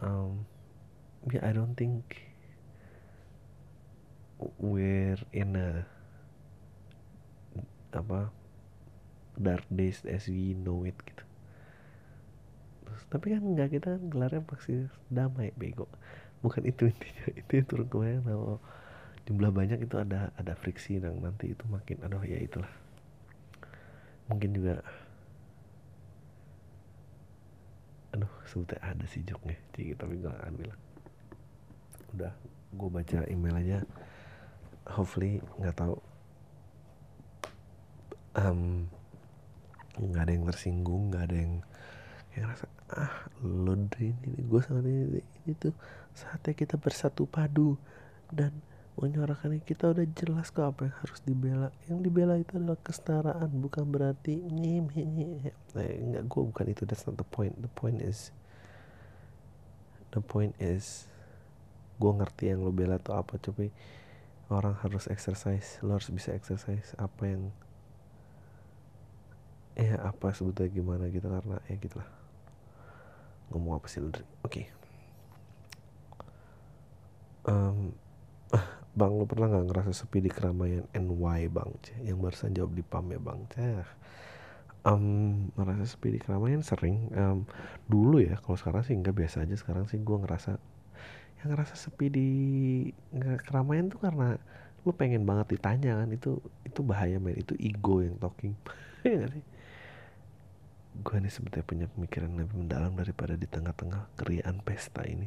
[0.00, 0.46] Um,
[1.28, 2.24] yeah I don't think
[4.58, 5.84] we're in a
[7.94, 8.32] apa
[9.36, 11.24] dark days as we know it gitu.
[13.08, 15.88] Tapi kan enggak kita kan gelarnya pasti damai bego.
[16.44, 18.60] Bukan itu intinya itu yang turun kemarin kalau
[19.22, 22.70] jumlah banyak itu ada ada friksi dan nanti itu makin aduh ya itulah.
[24.28, 24.80] Mungkin juga
[28.12, 30.68] aduh sebetulnya ada sih joknya cik tapi gak ambil
[32.12, 32.32] udah
[32.76, 33.78] gue baca email aja.
[34.82, 35.96] Hopefully nggak tahu
[38.38, 38.86] um,
[39.98, 41.54] nggak ada yang tersinggung nggak ada yang
[42.32, 45.76] yang rasa ah lo ini gue sama ini ini tuh
[46.12, 47.76] saatnya kita bersatu padu.
[48.32, 48.52] Dan
[48.96, 51.68] menyuarakan kita udah jelas kok apa yang harus dibela.
[51.88, 57.16] Yang dibela itu adalah kesetaraan bukan berarti nyim eh, enggak gue bukan itu that's not
[57.16, 57.56] the point.
[57.60, 58.32] The point is
[60.12, 61.08] the point is
[61.96, 63.72] gue ngerti yang lo bela tuh apa tapi
[64.52, 67.42] orang harus exercise lo harus bisa exercise apa yang
[69.72, 72.08] ya apa sebetulnya gimana gitu karena ya gitulah.
[73.52, 74.20] Ngomong apa sih oke.
[74.44, 74.66] Okay.
[77.48, 77.92] um,
[78.98, 81.70] bang lo pernah nggak ngerasa sepi di keramaian NY bang?
[82.04, 83.40] Yang barusan jawab di pam ya bang?
[83.52, 83.88] Cah
[84.86, 86.60] um, merasa sepi di keramaian?
[86.62, 87.10] Sering.
[87.14, 87.38] Um,
[87.86, 90.58] dulu ya kalau sekarang sih nggak biasa aja sekarang sih gue ngerasa
[91.42, 92.28] yang ngerasa sepi di
[93.42, 94.38] keramaian tuh karena
[94.82, 97.38] lu pengen banget ditanya kan itu itu bahaya men.
[97.38, 98.54] Itu ego yang talking.
[99.02, 99.26] Ya
[101.02, 105.26] gue nih sebetulnya punya pemikiran lebih mendalam daripada di tengah-tengah keriaan pesta ini.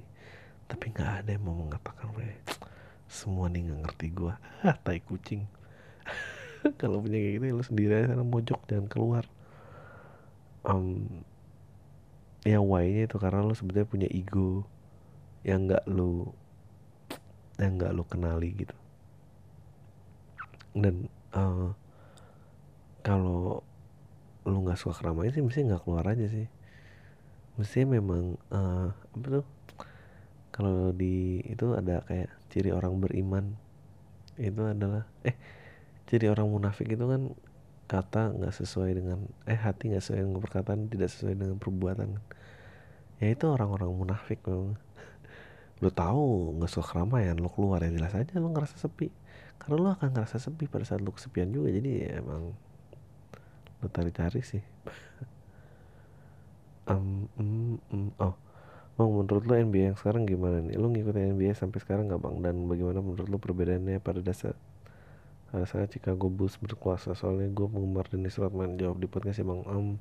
[0.65, 2.39] Tapi nggak ada yang mau mengatakan gue
[3.05, 4.33] semua nih nggak ngerti gue
[4.63, 5.43] ah tai kucing.
[6.81, 9.23] Kalau punya kayak gitu ya lu sendiri aja mojok jangan keluar.
[10.65, 11.21] Um,
[12.41, 14.65] ya why nya itu karena lu sebetulnya punya ego
[15.45, 16.33] yang nggak lu
[17.59, 18.77] yang nggak lu kenali gitu.
[20.73, 21.73] Dan uh,
[23.05, 23.64] kalau
[24.45, 26.45] lu nggak suka keramaian sih mesti nggak keluar aja sih.
[27.57, 29.45] Mesti memang uh, apa tuh
[30.53, 33.57] kalau di itu ada kayak ciri orang beriman.
[34.37, 35.35] Itu adalah eh
[36.05, 37.33] ciri orang munafik itu kan
[37.85, 42.21] kata nggak sesuai dengan eh hati nggak sesuai dengan perkataan tidak sesuai dengan perbuatan.
[43.17, 44.77] Ya itu orang-orang munafik memang.
[45.81, 49.11] Lo tahu nggak suka keramaian lo keluar ya jelas aja lo ngerasa sepi.
[49.59, 51.67] Karena lo akan ngerasa sepi pada saat lo kesepian juga.
[51.73, 52.55] Jadi ya emang
[53.85, 54.63] gue cari-cari sih
[56.89, 58.35] um, um, um, oh
[58.95, 60.79] Bang, menurut lo NBA yang sekarang gimana nih?
[60.79, 62.39] Lo ngikutin NBA sampai sekarang gak bang?
[62.39, 64.55] Dan bagaimana menurut lo perbedaannya pada dasar
[65.51, 67.11] pada saat Chicago Bulls berkuasa?
[67.11, 69.67] Soalnya gue penggemar Dennis Rodman jawab di podcast sih bang.
[69.67, 69.99] Um,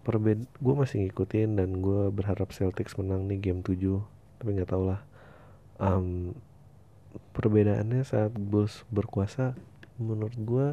[0.00, 4.00] perbed gue masih ngikutin dan gue berharap Celtics menang nih game 7
[4.40, 5.04] tapi nggak tau lah
[5.76, 6.32] um,
[7.36, 9.52] perbedaannya saat Bulls berkuasa
[10.00, 10.66] menurut gue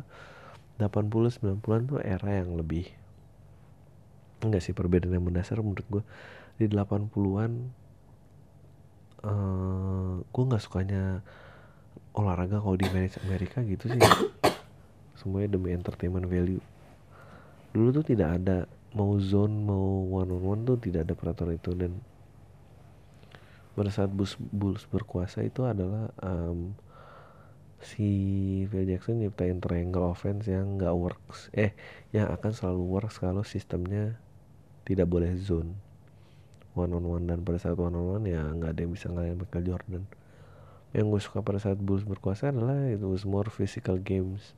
[0.78, 2.90] 80 90-an tuh era yang lebih
[4.46, 6.04] enggak sih perbedaan yang mendasar menurut gue
[6.62, 7.52] di 80-an
[9.26, 11.26] uh, gue nggak sukanya
[12.18, 14.02] olahraga kalau di Amerika gitu sih.
[15.22, 16.62] Semuanya demi entertainment value.
[17.74, 18.66] Dulu tuh tidak ada
[18.98, 21.72] mau zone mau one on one tuh tidak ada peraturan itu.
[21.78, 22.02] Dan
[23.78, 26.74] pada saat Bulls, Bulls berkuasa itu adalah um,
[27.78, 28.10] si
[28.68, 31.54] Phil Jackson nyiptain triangle offense yang nggak works.
[31.54, 31.78] Eh
[32.10, 34.18] yang akan selalu works kalau sistemnya
[34.88, 35.78] tidak boleh zone.
[36.74, 39.38] One on one dan pada saat one on one ya nggak ada yang bisa ngalahin
[39.38, 40.04] Michael Jordan.
[40.96, 44.58] Yang gue suka pada saat Bulls berkuasa adalah itu was more physical games.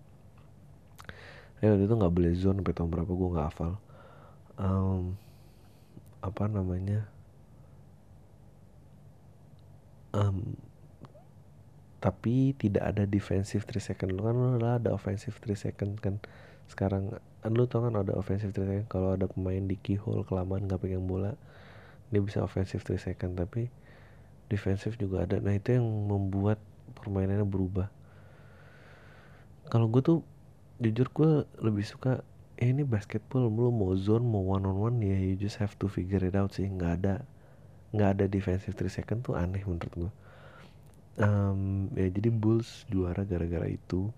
[1.59, 3.73] Ya waktu itu nggak boleh zone sampai tahun berapa gue nggak hafal.
[4.55, 5.19] Um,
[6.23, 7.07] apa namanya?
[10.15, 10.55] Um,
[11.99, 14.09] tapi tidak ada defensive 3 second.
[14.15, 16.15] Lu kan lu lah ada offensive 3 second kan.
[16.71, 18.87] Sekarang kan lu tau kan ada offensive 3 second.
[18.87, 21.35] Kalau ada pemain di keyhole kelamaan gak pegang bola
[22.09, 23.35] dia bisa offensive 3 second.
[23.35, 23.67] Tapi
[24.47, 25.43] defensive juga ada.
[25.43, 26.63] Nah itu yang membuat
[26.95, 27.91] permainannya berubah.
[29.67, 30.19] Kalau gue tuh
[30.79, 32.23] jujur gue lebih suka
[32.55, 35.91] eh, ini basketball lu mau zone mau one on one ya you just have to
[35.91, 36.65] figure it out sih.
[36.65, 37.13] Nggak ada
[37.91, 40.11] nggak ada defensive 3 second tuh aneh menurut gue
[41.19, 44.09] um, ya jadi Bulls juara gara-gara itu.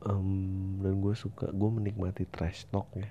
[0.00, 3.08] Um, dan gue suka gue menikmati trash talk ya.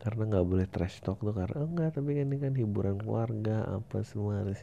[0.00, 3.80] Karena nggak boleh trash talk tuh karena oh, enggak tapi kan ini kan hiburan keluarga
[3.80, 4.60] apa semua harus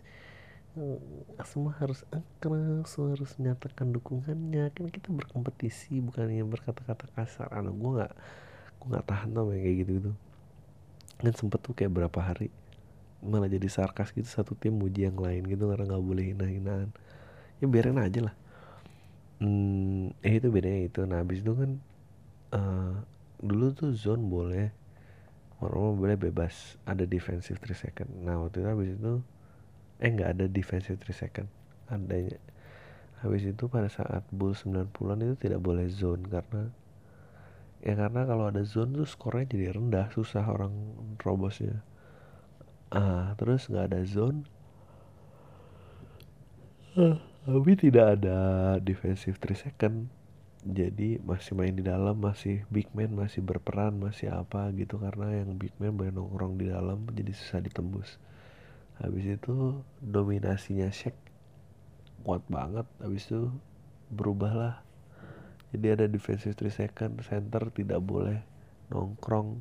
[0.77, 0.99] eh,
[1.41, 4.71] semua harus akrab semua harus menyatakan dukungannya.
[4.71, 7.49] Kan kita berkompetisi bukannya berkata-kata kasar.
[7.51, 8.13] Anak gue nggak
[8.79, 10.13] gue nggak tahan tau kayak gitu gitu
[11.23, 12.51] dan sempet tuh kayak berapa hari
[13.23, 16.91] malah jadi sarkas gitu satu tim muji yang lain gitu karena nggak boleh hina-hinaan
[17.63, 18.35] ya biarin aja lah.
[19.39, 21.07] Hmm, eh itu bedanya itu.
[21.07, 21.71] Nah habis itu kan
[22.51, 22.99] uh,
[23.39, 24.67] dulu tuh zone boleh
[25.63, 26.75] orang boleh bebas.
[26.83, 28.09] Ada defensive 3 second.
[28.19, 29.13] Nah waktu itu habis itu
[30.03, 31.47] eh nggak ada defensive 3 second.
[31.87, 32.35] Adanya
[33.23, 36.67] habis itu pada saat bull 90-an itu tidak boleh zone karena
[37.79, 40.75] ya karena kalau ada zone tuh skornya jadi rendah susah orang
[41.23, 41.79] robosnya
[42.91, 44.43] ah terus nggak ada zone
[47.43, 48.39] tapi tidak ada
[48.79, 50.07] defensive 3 second.
[50.63, 54.95] Jadi masih main di dalam masih big man masih berperan masih apa gitu.
[54.95, 58.15] Karena yang big man boleh nongkrong di dalam jadi susah ditembus.
[59.03, 61.19] Habis itu dominasinya Shaq
[62.23, 62.87] kuat banget.
[63.03, 63.51] Habis itu
[64.07, 64.79] berubahlah.
[65.75, 68.39] Jadi ada defensive 3 second center tidak boleh
[68.87, 69.59] nongkrong.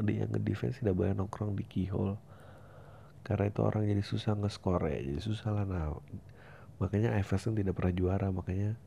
[0.00, 2.16] Dia yang defense tidak boleh nongkrong di keyhole.
[3.20, 5.68] Karena itu orang jadi susah nge-score ya jadi susah lah.
[5.68, 5.92] Nah
[6.78, 8.78] makanya Iverson tidak pernah juara makanya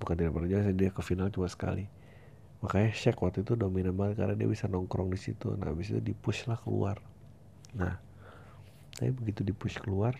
[0.00, 1.84] bukan tidak pernah juara dia ke final cuma sekali.
[2.60, 5.52] Makanya Shaq waktu itu dominan banget karena dia bisa nongkrong di situ.
[5.56, 7.00] Nah habis itu di push lah keluar.
[7.76, 8.00] Nah
[8.96, 10.12] tapi begitu di push keluar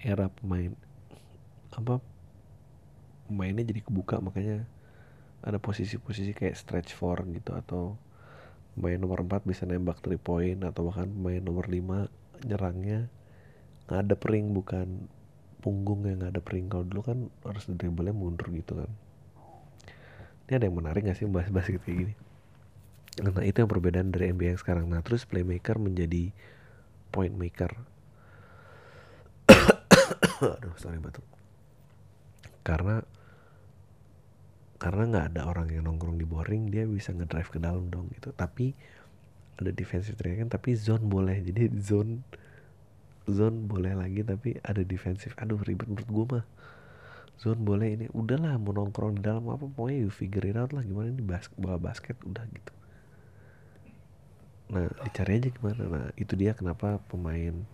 [0.00, 0.72] era pemain
[1.72, 2.00] apa
[3.28, 4.20] pemainnya jadi kebuka.
[4.20, 4.64] Makanya
[5.42, 7.98] ada posisi-posisi kayak stretch four gitu atau
[8.72, 12.08] pemain nomor 4 bisa nembak 3 point atau bahkan pemain nomor 5
[12.48, 13.12] nyerangnya
[13.90, 15.08] ngadep ring bukan
[15.62, 16.66] punggung yang ngadep ring.
[16.66, 18.90] Kalau dulu kan harus dribblenya mundur gitu kan.
[20.50, 22.14] Ini ada yang menarik gak sih bahas basket kayak gini?
[23.22, 24.90] Nah itu yang perbedaan dari NBA yang sekarang.
[24.90, 26.32] Nah terus playmaker menjadi
[27.12, 27.76] point maker.
[30.58, 31.24] Aduh sorry batuk.
[32.64, 33.04] Karena
[34.82, 38.34] karena nggak ada orang yang nongkrong di boring dia bisa ngedrive ke dalam dong gitu.
[38.34, 38.74] Tapi
[39.60, 41.38] ada defensive training tapi zone boleh.
[41.44, 42.24] Jadi zone
[43.28, 45.34] zone boleh lagi tapi ada defensif.
[45.38, 46.46] Aduh ribet menurut gue mah.
[47.42, 50.86] Zone boleh ini udahlah mau nongkrong di dalam apa pokoknya you figure it out lah
[50.86, 52.72] gimana ini bas bola basket udah gitu.
[54.72, 55.82] Nah dicari aja gimana.
[55.90, 57.66] Nah itu dia kenapa pemain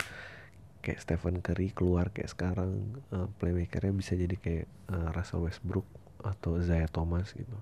[0.81, 5.85] kayak Stephen Curry keluar kayak sekarang uh, playmakernya bisa jadi kayak uh, Russell Westbrook
[6.25, 7.59] atau Zaya Thomas gitu.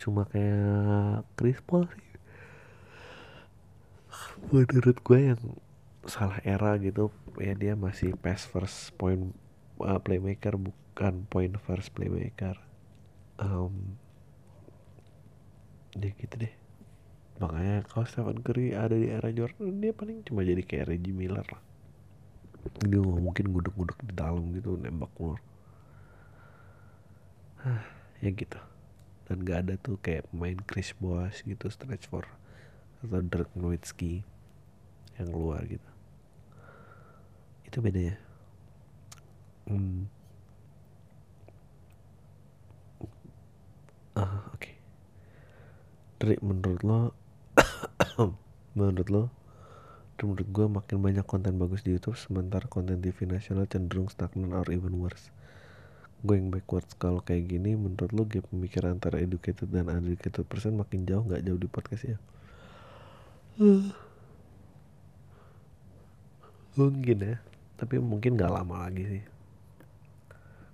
[0.00, 2.08] Cuma kayak Chris Paul sih.
[4.48, 5.40] Menurut gue yang
[6.06, 7.10] salah era gitu
[7.42, 9.34] ya dia masih pass first point
[9.82, 12.56] uh, playmaker bukan point first playmaker.
[13.36, 14.00] Um,
[15.92, 16.54] dia gitu deh.
[17.36, 21.44] Makanya kalau Stephen Curry ada di era Jordan dia paling cuma jadi kayak Reggie Miller
[21.44, 21.62] lah.
[22.82, 25.40] Dia nggak mungkin guduk-guduk di dalam gitu nembak keluar.
[28.24, 28.56] Ya gitu.
[29.26, 32.24] Dan gak ada tuh kayak pemain Chris Bosh gitu stretch for
[33.02, 34.22] atau Dirk Nowitzki
[35.18, 35.95] yang keluar gitu
[37.66, 38.16] itu bedanya
[39.66, 40.06] hmm.
[44.16, 44.74] ah oke okay.
[46.16, 47.12] Dari menurut lo
[48.78, 49.22] menurut lo
[50.16, 54.64] menurut gue makin banyak konten bagus di YouTube sementara konten TV nasional cenderung stagnan or
[54.72, 55.28] even worse
[56.24, 61.04] going backwards kalau kayak gini menurut lo gap pemikiran antara educated dan uneducated person makin
[61.04, 62.18] jauh nggak jauh di podcast ya
[66.80, 67.36] mungkin ya
[67.76, 69.24] tapi mungkin gak lama lagi sih.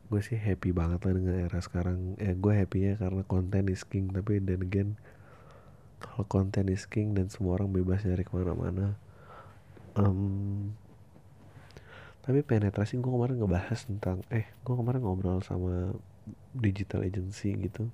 [0.09, 2.15] Gue sih happy banget lah dengan era sekarang.
[2.21, 4.13] Eh gue happynya karena konten is king.
[4.13, 4.91] Tapi dan again
[6.03, 8.99] kalau konten is king dan semua orang bebas nyari ke mana-mana
[9.97, 10.73] um,
[12.23, 15.91] tapi penetrasi gue kemarin ngebahas tentang eh gue kemarin ngobrol sama
[16.55, 17.91] digital agency gitu.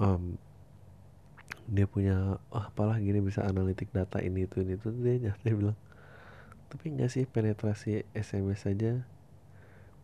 [0.00, 0.40] Um,
[1.68, 4.88] dia punya oh, apalah gini bisa analitik data ini itu ini itu.
[4.88, 5.76] Dia dia bilang
[6.72, 9.04] tapi enggak sih penetrasi SMS saja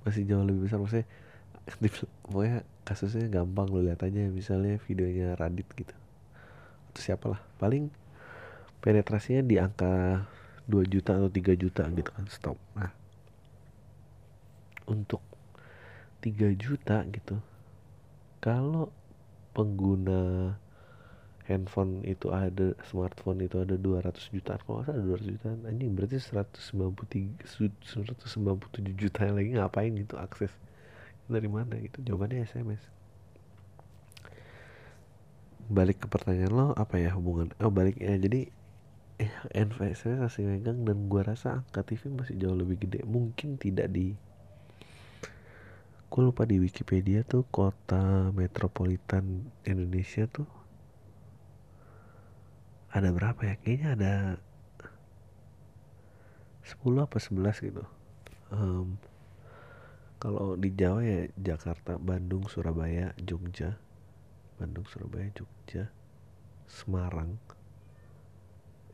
[0.04, 0.76] masih jauh lebih besar.
[0.84, 1.08] Maksudnya
[2.28, 4.28] pokoknya kasusnya gampang lo lihat aja.
[4.28, 5.96] Misalnya videonya Radit gitu.
[6.92, 7.88] Atau siapa lah paling
[8.84, 10.28] penetrasinya di angka
[10.68, 12.60] 2 juta atau 3 juta gitu kan stop.
[12.76, 12.92] Nah
[14.84, 15.24] untuk
[16.20, 17.40] 3 juta gitu
[18.44, 18.92] kalau
[19.56, 20.52] pengguna
[21.48, 26.20] handphone itu ada smartphone itu ada 200 juta kalau nggak salah 200 juta anjing berarti
[26.20, 30.52] 193 197 juta yang lagi ngapain gitu akses?
[31.24, 32.04] Dari mana gitu?
[32.04, 32.84] Jawabannya SMS
[35.68, 37.52] balik ke pertanyaan lo apa ya hubungan?
[37.60, 38.48] Oh balik ya jadi
[39.20, 43.04] eh NVSW masih megang dan gua rasa angka TV masih jauh lebih gede.
[43.04, 44.16] Mungkin tidak di
[46.08, 50.48] gue lupa di Wikipedia tuh kota metropolitan Indonesia tuh
[52.88, 53.54] ada berapa ya?
[53.60, 54.14] Kayaknya ada
[56.64, 57.84] 10 apa 11 gitu.
[58.48, 58.96] Um,
[60.16, 63.76] kalau di Jawa ya Jakarta Bandung Surabaya Jogja.
[64.56, 65.92] Bandung Surabaya Jogja
[66.64, 67.36] Semarang.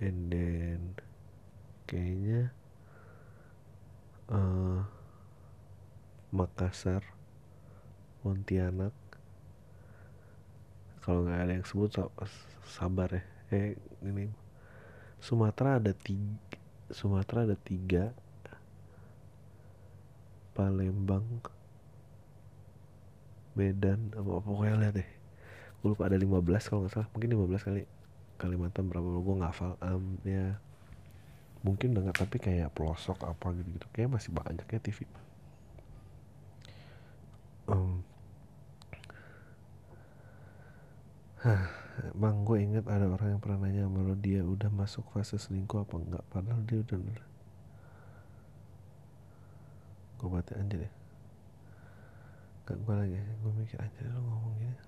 [0.02, 0.98] And then
[1.86, 2.50] kayaknya
[4.26, 4.82] uh,
[6.34, 7.06] Makassar
[8.26, 8.94] Pontianak.
[10.98, 11.94] Kalau nggak ada yang sebut
[12.64, 14.30] sabar ya eh ini.
[15.20, 16.36] Sumatera ada tiga
[16.92, 18.12] Sumatera ada tiga.
[20.54, 21.26] Palembang
[23.58, 25.10] Medan apa pokoknya lihat deh.
[25.82, 27.08] Gue lupa ada 15 kalau nggak salah.
[27.10, 27.82] Mungkin 15 kali.
[28.38, 30.58] Kalimantan berapa gue ngafal um, ya.
[31.64, 35.08] Mungkin udah nggak tapi kayak pelosok apa gitu gitu kayak masih banyak ya TV
[37.68, 38.04] um,
[42.14, 45.86] Bang gue inget ada orang yang pernah nanya sama lo dia udah masuk fase selingkuh
[45.86, 46.24] apa enggak?
[46.26, 46.98] Padahal dia udah
[50.18, 50.92] Gue baca aja deh.
[52.64, 54.78] Gak gue lagi Gue mikir aja lo ngomong gini.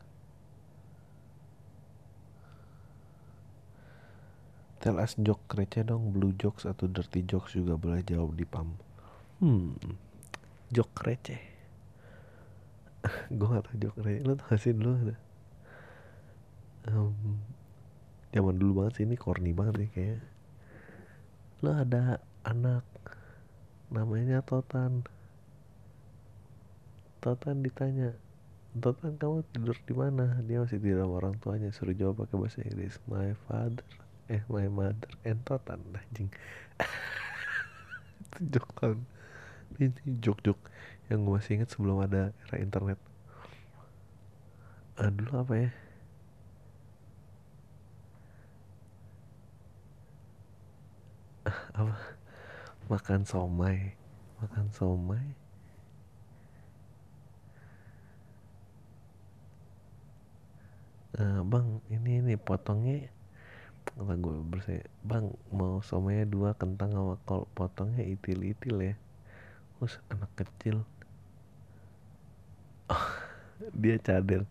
[4.82, 6.10] Tell us joke receh dong.
[6.10, 8.74] Blue jokes atau dirty jokes juga boleh jawab di pam.
[9.38, 9.78] Hmm
[10.74, 11.42] Joke receh.
[13.38, 14.26] Gue gak tau joke receh.
[14.26, 15.25] Lo tau gak sih dulu ada
[16.90, 17.40] um,
[18.30, 20.20] zaman dulu banget sih ini corny banget nih kayak
[21.64, 22.84] lo ada anak
[23.88, 25.06] namanya Totan.
[27.24, 28.14] Totan ditanya
[28.76, 30.36] Totan kamu tidur di mana?
[30.44, 33.00] Dia masih tidur sama orang tuanya suruh jawab pakai bahasa Inggris.
[33.08, 33.86] My father
[34.28, 35.80] eh my mother and Totan.
[35.96, 36.28] Anjing.
[38.20, 39.00] Itu jok kan.
[39.80, 40.58] Ini jok jok
[41.08, 43.00] yang gue masih inget sebelum ada era internet.
[45.00, 45.70] Ah, dulu apa ya
[51.78, 51.96] apa?
[52.90, 53.94] Makan somai.
[54.42, 55.24] Makan somai?
[61.16, 63.08] Uh, bang ini ini potongnya.
[63.86, 68.94] Kata gue bersih bang mau somainya dua kentang sama kol potongnya itil itil ya.
[69.78, 70.82] Terus anak kecil.
[72.86, 73.10] Oh,
[73.74, 74.46] dia cadel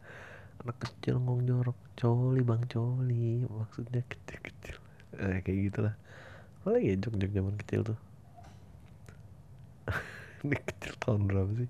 [0.59, 1.77] anak kecil ngomong jorok.
[1.95, 3.47] Coli bang coli.
[3.47, 4.77] Maksudnya kecil kecil
[5.19, 5.95] eh, kayak gitulah
[6.65, 7.97] apa lagi ya jok-jok zaman kecil tuh?
[10.45, 11.69] Ini kecil tahun berapa sih?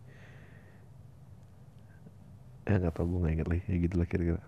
[2.65, 3.63] Ya nggak tau gue nggak inget lagi.
[3.69, 4.41] Ya gitu lah kira-kira.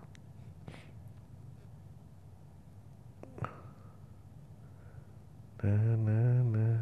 [5.62, 6.78] Nah nah nah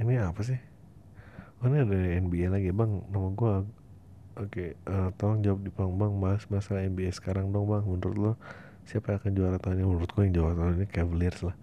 [0.00, 0.58] ini apa sih?
[1.62, 2.70] Oh ini ada NBA lagi?
[2.74, 3.52] Bang nama gue
[4.32, 7.84] Oke, uh, tolong jawab di bang bang mas masalah NBA sekarang dong bang.
[7.84, 8.32] Menurut lo
[8.88, 9.84] siapa yang akan juara tahun ini?
[9.84, 11.56] Menurut gue yang juara tahun ini Cavaliers lah.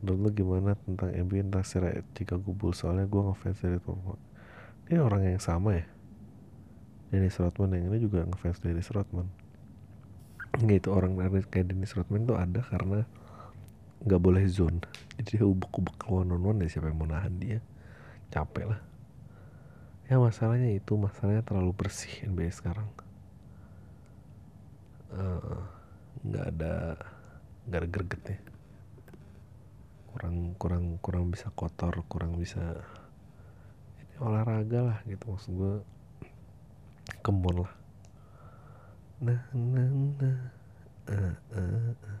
[0.00, 2.80] Menurut lo gimana tentang NBA tentang secara Chicago Bulls?
[2.80, 4.00] Soalnya gue ngefans dari Tom.
[4.88, 5.84] Ini orang yang sama ya.
[7.12, 9.28] Dennis Rodman yang ini juga ngefans Dennis Rodman.
[10.64, 11.20] Gitu orang
[11.52, 13.04] kayak Dennis Rodman tuh ada karena
[14.00, 14.80] nggak boleh zone.
[15.20, 17.60] Jadi ubek-ubek one on one ya siapa yang mau nahan dia?
[18.32, 18.93] Capek lah
[20.04, 22.88] ya masalahnya itu masalahnya terlalu bersih NBA sekarang.
[25.14, 25.58] Eh,
[26.28, 26.74] nggak uh, ada
[27.64, 28.38] nggak ada gregetnya.
[30.12, 32.60] Kurang kurang kurang bisa kotor kurang bisa
[34.02, 35.74] ini olahraga lah gitu maksud gue
[37.24, 37.74] kembon lah.
[39.24, 39.88] Nah nah
[40.20, 40.38] nah.
[41.04, 42.14] Uh, uh, uh.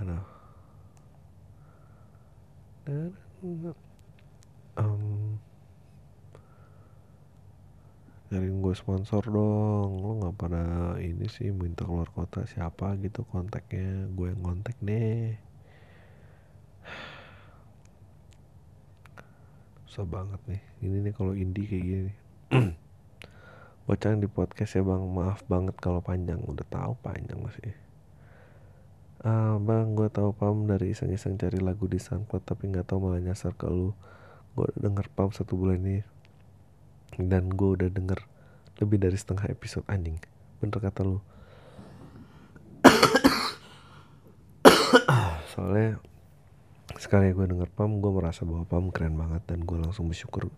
[0.00, 0.24] aduh.
[4.76, 5.15] Um,
[8.26, 9.90] cariin gue sponsor dong.
[10.02, 10.62] Lo nggak pada
[10.98, 14.10] ini sih minta keluar kota siapa gitu kontaknya.
[14.12, 15.38] Gue yang kontak deh.
[19.86, 20.62] Susah banget nih.
[20.82, 22.12] Ini nih kalau indie kayak gini
[23.86, 25.02] bocoran di podcast ya bang.
[25.06, 26.42] Maaf banget kalau panjang.
[26.42, 27.74] Udah tahu panjang masih
[29.26, 33.18] ah bang gue tahu pam dari iseng-iseng cari lagu di SoundCloud tapi nggak tahu malah
[33.18, 33.90] nyasar ke lu.
[34.54, 36.15] Gue denger pam satu bulan ini
[37.16, 38.20] dan gue udah denger
[38.80, 40.20] lebih dari setengah episode anjing.
[40.60, 41.20] Bener kata lu.
[45.56, 45.96] Soalnya
[47.00, 50.52] sekali gue denger Pam gue merasa bahwa Pam keren banget dan gue langsung bersyukur.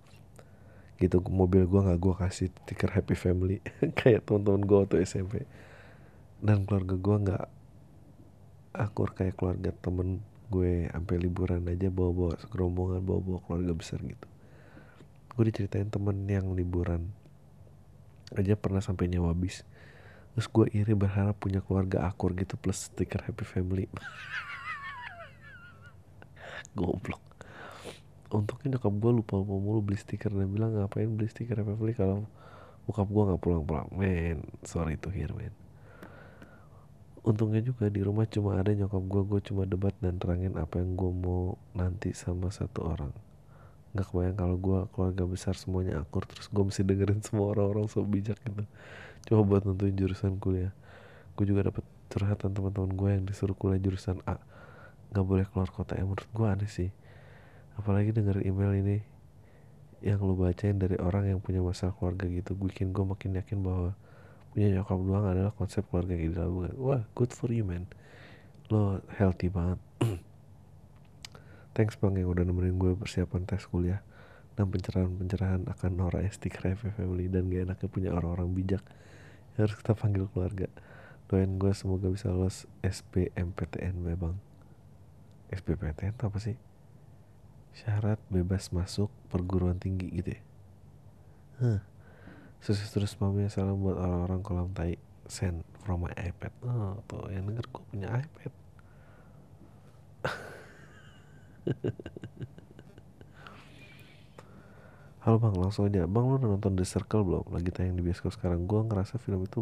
[0.98, 3.62] Gitu mobil gue nggak gue kasih stiker happy family
[3.98, 5.46] kayak teman-teman gue waktu SMP
[6.42, 7.46] dan keluarga gue nggak
[8.78, 14.26] akur kayak keluarga temen gue sampai liburan aja bawa-bawa segerombongan bawa-bawa keluarga besar gitu
[15.38, 17.14] gue diceritain temen yang liburan
[18.34, 19.62] aja pernah sampai nyawa bis.
[20.34, 23.86] Terus gue iri berharap punya keluarga akur gitu plus stiker happy family.
[26.78, 27.22] Goblok.
[28.34, 30.34] Untungnya nyokap gue lupa lupa mulu beli stiker.
[30.34, 32.26] Dan bilang ngapain beli stiker happy family kalau
[32.90, 33.86] bokap gue nggak pulang-pulang?
[33.94, 35.54] Men sorry to hear man
[37.28, 40.96] untungnya juga di rumah cuma ada nyokap gue gue cuma debat dan terangin apa yang
[40.96, 43.12] gue mau nanti sama satu orang
[43.96, 48.04] nggak kebayang kalau gue keluarga besar semuanya akur terus gue mesti dengerin semua orang-orang so
[48.04, 48.64] bijak gitu.
[49.28, 50.72] Coba buat nentuin jurusan kuliah.
[51.36, 54.40] Gue juga dapet curhatan teman-teman gue yang disuruh kuliah jurusan A.
[55.12, 56.90] Nggak boleh keluar kota yang menurut gue aneh sih.
[57.80, 58.96] Apalagi denger email ini
[60.04, 63.98] yang lu bacain dari orang yang punya masalah keluarga gitu bikin gue makin yakin bahwa
[64.54, 67.88] punya nyokap doang adalah konsep keluarga ideal wah good for you man.
[68.68, 69.80] Lo healthy banget
[71.78, 74.02] Thanks bang yang udah nemenin gue persiapan tes kuliah
[74.58, 78.82] dan pencerahan-pencerahan akan Nora Estik Reve Family dan gak enaknya punya orang-orang bijak
[79.54, 80.66] yang harus kita panggil keluarga.
[81.30, 84.34] Doain gue semoga bisa lolos SBMPTN bang.
[85.54, 86.58] SBMPTN itu apa sih?
[87.78, 90.42] Syarat bebas masuk perguruan tinggi gitu ya?
[91.62, 91.80] Huh.
[92.58, 94.98] Sukses terus mami salam buat orang-orang kolam tai
[95.30, 96.50] send from my iPad.
[96.66, 98.50] Oh tuh yang denger gue punya iPad.
[105.24, 106.06] Halo bang, langsung aja.
[106.08, 107.44] Bang, lu nonton The Circle belum?
[107.52, 108.64] Lagi tayang di bioskop sekarang.
[108.64, 109.60] Gue ngerasa film itu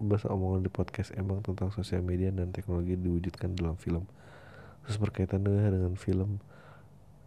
[0.00, 4.06] bahasa omongan di podcast emang tentang sosial media dan teknologi diwujudkan dalam film.
[4.86, 6.38] Terus berkaitan dengan, film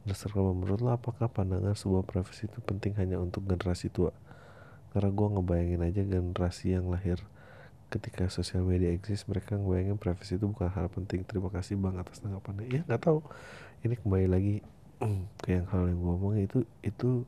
[0.07, 4.11] The Circle, menurut lo apakah pandangan sebuah privasi itu penting hanya untuk generasi tua?
[4.91, 7.19] Karena gue ngebayangin aja generasi yang lahir
[7.93, 12.25] ketika sosial media eksis mereka ngebayangin privacy itu bukan hal penting terima kasih bang atas
[12.25, 13.21] tanggapannya ya nggak tahu
[13.83, 14.55] ini kembali lagi
[15.43, 17.27] ke yang hal yang gue omongin itu itu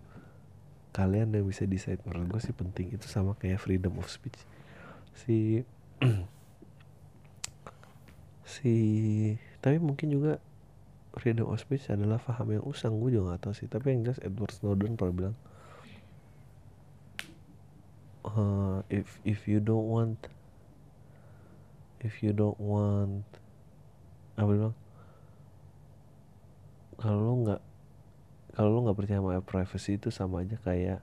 [0.95, 1.99] kalian yang bisa decide.
[2.07, 2.95] Menurut gue sih penting.
[2.95, 4.39] Itu sama kayak freedom of speech.
[5.11, 5.67] Si
[8.55, 8.73] si
[9.59, 10.39] tapi mungkin juga
[11.19, 12.95] freedom of speech adalah paham yang usang.
[13.03, 13.67] Gue juga gak tahu sih.
[13.67, 15.35] Tapi yang jelas Edward Snowden pernah bilang
[18.31, 20.31] uh, if if you don't want
[21.99, 23.27] if you don't want
[24.39, 24.75] apa bilang
[26.99, 27.61] kalau lo nggak
[28.55, 30.99] kalau lo nggak percaya sama privacy itu sama aja kayak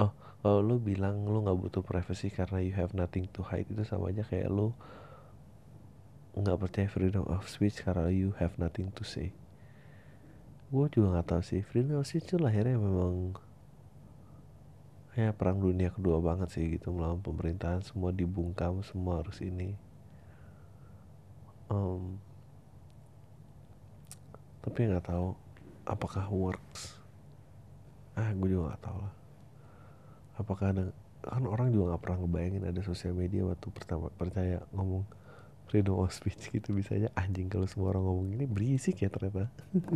[0.00, 3.84] oh kalau lo bilang lo nggak butuh privacy karena you have nothing to hide itu
[3.84, 4.72] sama aja kayak lo
[6.32, 9.36] nggak percaya freedom of speech karena you have nothing to say.
[10.72, 13.36] Gue juga nggak tahu sih freedom of speech itu lahirnya memang
[15.12, 19.76] ya perang dunia kedua banget sih gitu melawan pemerintahan semua dibungkam semua harus ini.
[21.68, 22.16] Um,
[24.62, 25.34] tapi nggak tahu
[25.84, 26.96] apakah works.
[28.14, 29.14] Ah gue juga nggak tahu lah.
[30.38, 30.84] Apakah ada
[31.22, 35.06] kan orang juga nggak pernah ngebayangin ada sosial media waktu pertama percaya ngomong
[35.70, 39.50] freedom of speech gitu bisa aja anjing kalau semua orang ngomong ini berisik ya ternyata.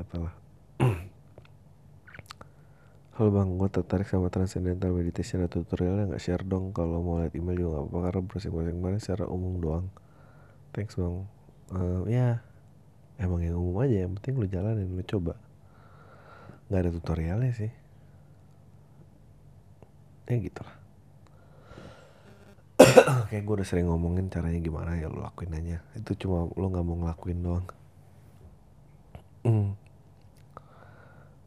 [0.00, 0.34] Apalah
[3.16, 6.12] Halo bang, gue tertarik sama transcendental meditation atau tutorialnya.
[6.12, 9.56] Nggak share dong kalau mau lihat email juga nggak apa-apa karena browsing-browsing kemarin secara umum
[9.56, 9.88] doang.
[10.76, 11.24] Thanks bang.
[11.72, 12.44] Uh, ya,
[13.16, 15.34] emang yang umum aja yang penting lu jalanin lu coba.
[16.68, 17.72] Nggak ada tutorialnya sih.
[20.26, 20.76] Ya gitu lah.
[23.30, 25.80] Kayak gue udah sering ngomongin caranya gimana ya lu lakuin aja.
[25.94, 27.66] Itu cuma lu nggak mau ngelakuin doang.
[29.46, 29.78] Hmm.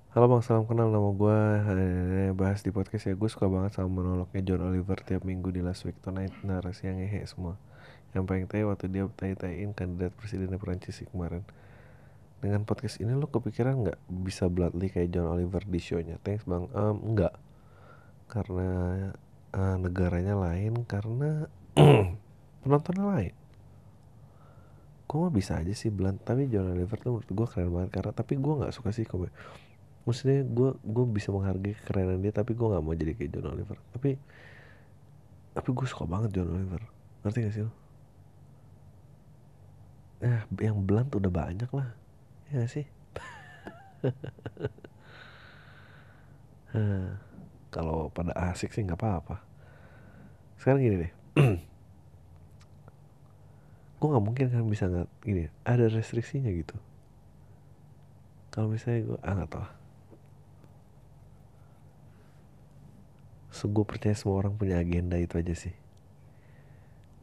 [0.09, 1.37] Halo bang, salam kenal nama gue
[2.33, 5.85] Bahas di podcast ya Gue suka banget sama monolognya John Oliver Tiap minggu di Last
[5.85, 7.61] Week Tonight Narasi yang ngehe semua
[8.17, 11.45] Yang paling tay waktu dia tay-tayin kandidat presiden Perancis sih kemarin.
[12.39, 16.17] Dengan podcast ini lo kepikiran gak bisa bluntly kayak John Oliver di show-nya?
[16.23, 16.71] Thanks bang.
[16.71, 17.35] Um, Enggak
[18.29, 18.69] karena
[19.57, 21.49] uh, negaranya lain karena
[22.61, 23.35] penontonnya lain.
[25.09, 26.21] Gue mah bisa aja sih Blunt?
[26.21, 29.33] Tapi John Oliver tuh menurut gue keren banget karena tapi gue nggak suka sih komedi
[30.07, 33.77] maksudnya gue gue bisa menghargai kerenan dia tapi gue nggak mau jadi kayak John Oliver.
[33.93, 34.09] Tapi
[35.53, 36.81] tapi gue suka banget John Oliver.
[37.25, 37.88] Ngerti gak sih lo
[40.19, 41.95] eh yang Blunt udah banyak lah.
[42.51, 42.85] Ya gak sih?
[47.73, 49.41] Kalau pada asik sih nggak apa-apa.
[50.57, 51.11] Sekarang gini deh.
[53.99, 56.75] Gue nggak mungkin kan bisa nggak gini ada restriksinya gitu.
[58.49, 59.67] Kalau misalnya gue ah nggak tahu.
[63.51, 65.75] So gue percaya semua orang punya agenda itu aja sih.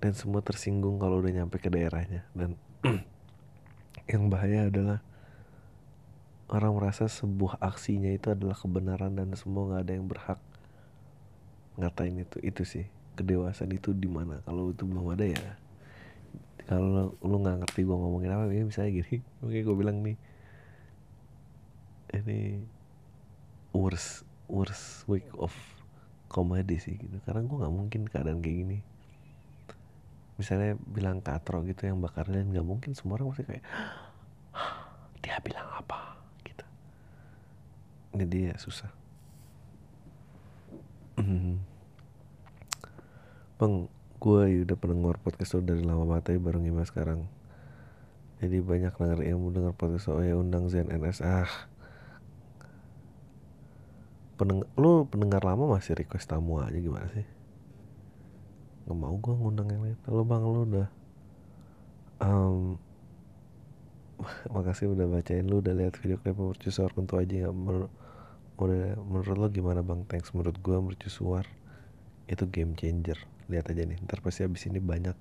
[0.05, 2.28] Dan semua tersinggung kalau udah nyampe ke daerahnya.
[2.36, 2.61] Dan
[4.12, 5.01] yang bahaya adalah
[6.47, 10.41] orang merasa sebuah aksinya itu adalah kebenaran dan semua nggak ada yang berhak
[11.77, 12.87] ngatain itu itu sih.
[13.16, 14.45] Kedewasaan itu di mana?
[14.45, 15.41] Kalau itu belum ada ya
[16.66, 19.22] kalau lu nggak ngerti gue ngomongin apa ini misalnya gini.
[19.47, 20.16] Oke gue bilang nih
[22.16, 22.62] ini
[23.70, 25.55] worst worst week of
[26.27, 27.16] comedy sih gitu.
[27.22, 28.79] Karena gue nggak mungkin keadaan kayak gini
[30.37, 33.64] misalnya bilang katro gitu yang bakar dan nggak mungkin semua orang pasti kayak
[35.24, 36.20] dia bilang apa?
[36.45, 36.64] Gitu.
[38.16, 38.93] Jadi ya susah.
[43.57, 43.89] Bang
[44.20, 47.24] gue ya udah pendengar podcast lo dari lama banget tapi baru ngima sekarang.
[48.45, 51.49] Jadi banyak denger mau denger podcast oh ya undang Zen NS ah.
[54.37, 57.24] Peneng lu pendengar lama masih request tamu aja gimana sih
[58.87, 59.99] nggak mau gue ngundang yang lain.
[60.07, 60.89] Lo bang lu udah?
[62.22, 62.78] Um,
[64.55, 65.43] makasih udah bacain.
[65.43, 67.55] Lu udah lihat video klip mercusuar untuk aja nggak?
[67.55, 67.91] Menurut
[69.03, 70.07] menurut lo gimana bang?
[70.07, 70.30] Thanks.
[70.30, 71.51] Menurut gue mercusuar
[72.30, 73.18] itu game changer.
[73.51, 75.18] Lihat aja nih ntar pasti abis ini banyak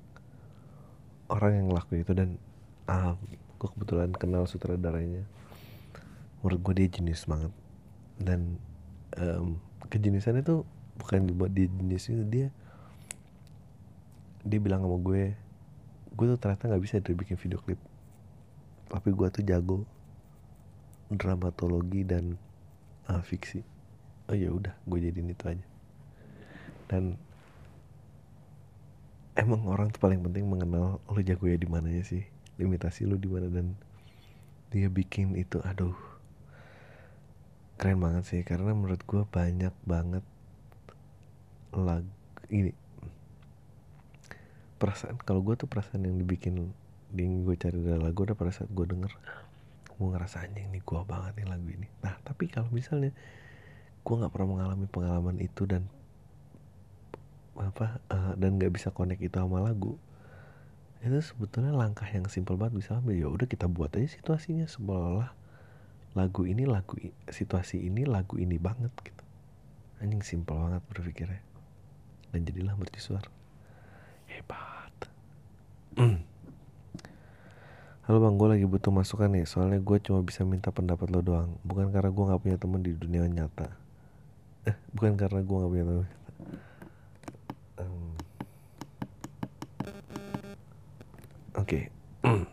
[1.34, 2.30] orang yang ngelakuin itu dan
[2.86, 3.18] ah
[3.58, 5.26] gue kebetulan kenal sutradaranya.
[6.46, 7.50] Menurut gue dia jenis banget.
[8.22, 8.62] Dan
[9.18, 9.58] um,
[9.90, 10.62] kejenisan itu
[11.02, 12.48] bukan dibuat dia jenis itu dia
[14.46, 15.34] dia bilang sama gue
[16.16, 17.82] gue tuh ternyata nggak bisa dari bikin video klip.
[18.88, 19.78] Tapi gue tuh jago
[21.12, 22.38] dramatologi dan
[23.10, 23.66] uh, fiksi.
[24.30, 25.68] Oh ya udah gue jadiin itu aja.
[26.86, 27.18] Dan
[29.36, 32.24] emang orang tuh paling penting mengenal lo jago ya di mananya sih
[32.56, 33.76] limitasi lo di mana dan
[34.72, 35.98] dia bikin itu aduh
[37.76, 38.42] keren banget sih.
[38.48, 40.24] Karena menurut gue banyak banget
[41.76, 42.08] lagu
[42.48, 42.85] ini
[44.76, 46.72] perasaan kalau gue tuh perasaan yang dibikin
[47.16, 49.12] di gue cari dari lagu udah pada saat gue denger
[49.96, 51.88] gue ngerasa anjing nih gue banget nih lagu ini.
[52.04, 53.16] Nah tapi kalau misalnya
[54.04, 55.88] gue nggak pernah mengalami pengalaman itu dan
[57.56, 59.96] apa uh, dan nggak bisa connect itu sama lagu
[61.06, 63.14] itu sebetulnya langkah yang simpel banget bisa ambil.
[63.14, 65.30] Ya udah kita buat aja situasinya seolah
[66.18, 66.98] lagu ini lagu
[67.30, 69.24] situasi ini lagu ini banget gitu.
[70.02, 71.46] Anjing simpel banget berpikirnya.
[72.34, 73.22] Dan jadilah mercusuar
[74.30, 74.96] hebat
[78.06, 81.58] Halo bang, gue lagi butuh masukan nih Soalnya gue cuma bisa minta pendapat lo doang
[81.66, 83.66] Bukan karena gue gak punya temen di dunia nyata
[84.70, 86.06] Eh, bukan karena gue gak punya temen
[91.56, 91.88] Oke.
[92.22, 92.36] Okay.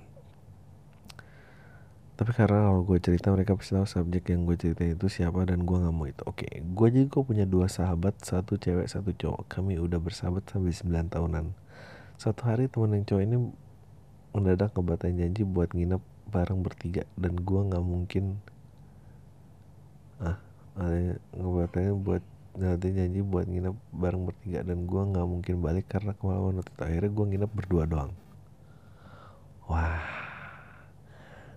[2.22, 5.66] Tapi karena kalau gue cerita mereka pasti tahu subjek yang gue cerita itu siapa dan
[5.66, 6.22] gue nggak mau itu.
[6.22, 6.54] Oke, okay.
[6.62, 9.50] gue juga punya dua sahabat, satu cewek, satu cowok.
[9.50, 11.50] Kami udah bersahabat sampai 9 tahunan.
[12.22, 13.36] Satu hari temen yang cowok ini
[14.30, 15.98] mendadak ngebatain janji buat nginep
[16.30, 18.38] bareng bertiga dan gue nggak mungkin
[20.22, 20.38] ah
[20.78, 21.18] ada
[21.98, 22.22] buat
[22.54, 27.10] nanti janji buat nginep bareng bertiga dan gue nggak mungkin balik karena kemalaman waktu akhirnya
[27.10, 28.14] gue nginep berdua doang.
[29.66, 30.06] Wah,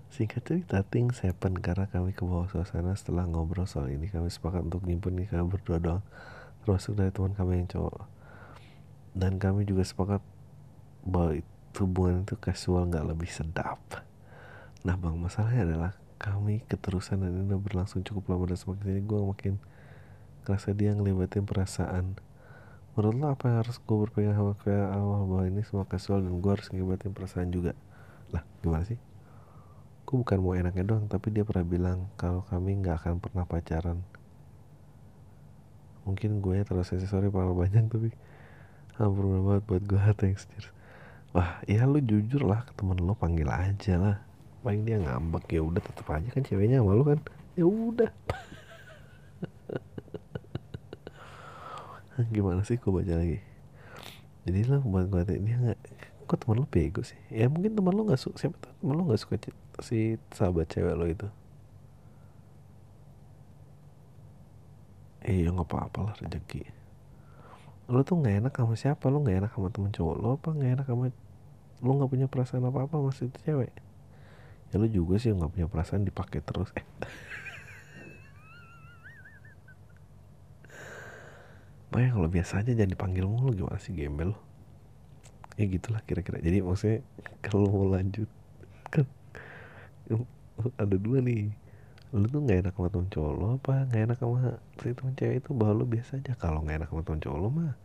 [0.10, 4.10] singkat cerita things happen karena kami ke bawah suasana setelah ngobrol soal ini.
[4.10, 6.02] Kami sepakat untuk nyimpen nih kami berdua doang.
[6.66, 8.10] Termasuk dari teman kami yang cowok.
[9.14, 10.26] Dan kami juga sepakat
[11.06, 13.80] bahwa itu hubungan itu casual nggak lebih sedap.
[14.82, 19.02] Nah bang masalahnya adalah kami keterusan dan ini udah berlangsung cukup lama dan semakin ini
[19.06, 19.54] gue makin
[20.44, 22.18] ngerasa dia ngelibatin perasaan.
[22.96, 26.40] Menurut lo apa yang harus gue berpegang sama kayak awal bahwa ini semua casual dan
[26.40, 27.78] gue harus ngelibatin perasaan juga?
[28.34, 28.98] Lah gimana sih?
[30.08, 34.00] Gue bukan mau enaknya doang tapi dia pernah bilang kalau kami nggak akan pernah pacaran.
[36.08, 38.10] Mungkin gue terlalu sorry parah banyak tapi
[38.96, 40.72] hampir banget buat gue thanks cheers
[41.36, 44.24] wah ya lu jujur lah ke temen lo panggil aja lah.
[44.64, 47.20] Paling dia ngambek ya udah tetep aja kan ceweknya sama lu kan.
[47.60, 48.08] Ya udah.
[52.34, 53.44] Gimana sih gue baca lagi?
[54.48, 55.80] Jadi lo buat gue dia nggak
[56.26, 57.20] kok teman lo bego sih?
[57.28, 59.36] Ya mungkin teman lo nggak suka siapa tahu teman lo nggak suka
[59.84, 61.28] si sahabat cewek lo itu.
[65.28, 66.64] Iya nggak apa-apa lah rezeki.
[67.92, 69.04] Lo tuh nggak enak sama siapa?
[69.12, 70.48] Lo nggak enak sama temen cowok lo apa?
[70.56, 71.06] Nggak enak sama
[71.84, 73.74] lo nggak punya perasaan apa apa masih itu cewek.
[74.72, 76.72] Ya lo juga sih nggak punya perasaan dipakai terus.
[76.76, 76.86] Eh.
[81.96, 84.40] Makanya kalau biasa aja jangan dipanggil mulu gimana sih gembel lo
[85.56, 86.44] Ya gitulah kira-kira.
[86.44, 87.00] Jadi maksudnya
[87.40, 88.28] kalau mau lanjut
[88.92, 89.08] Kan
[90.76, 91.56] Ada dua nih.
[92.12, 93.88] Lu tuh gak enak sama temen cowok lo apa?
[93.88, 95.50] Gak enak sama si temen cewek itu?
[95.56, 96.36] Bahwa lu biasa aja.
[96.36, 97.76] Kalau gak enak sama temen cowok lo mah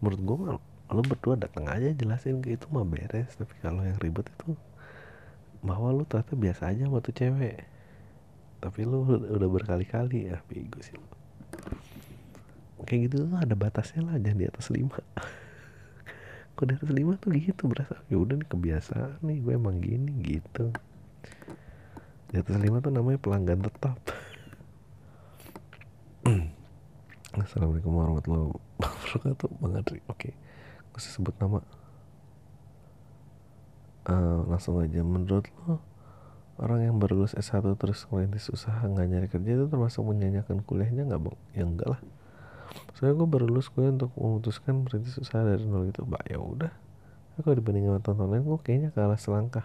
[0.00, 0.50] Menurut gue mah
[0.90, 3.38] Lu berdua datang aja jelasin ke itu mah beres.
[3.38, 4.58] Tapi kalau yang ribet itu
[5.62, 7.62] Bahwa lu ternyata biasa aja tuh cewek.
[8.60, 11.06] Tapi lu udah berkali-kali Ya bego sih lu.
[12.84, 14.98] Kayak gitu tuh ada batasnya lah jangan di atas lima.
[16.56, 20.12] Kok di atas lima tuh gitu berasa ya udah nih kebiasaan nih gue emang gini
[20.24, 20.72] gitu.
[22.32, 23.96] Di atas lima tuh namanya pelanggan tetap.
[27.40, 28.48] Assalamualaikum warahmatullahi
[28.80, 29.48] wabarakatuh.
[29.60, 30.30] Bang Adri Oke.
[30.34, 30.58] Gue
[30.98, 31.62] sebut nama.
[34.10, 35.04] Uh, Langsung aja.
[35.06, 35.78] Menurut lo
[36.60, 41.08] Orang yang baru lulus S1 terus merintis usaha nggak nyari kerja itu termasuk menyanyikan kuliahnya
[41.08, 41.38] nggak bang?
[41.56, 42.00] Ya enggak lah.
[42.92, 46.68] Soalnya gue baru lulus gue untuk memutuskan merintis usaha dari nol gitu bah ya udah.
[47.40, 49.64] Aku dibanding sama tonton lain gue kayaknya kalah selangkah.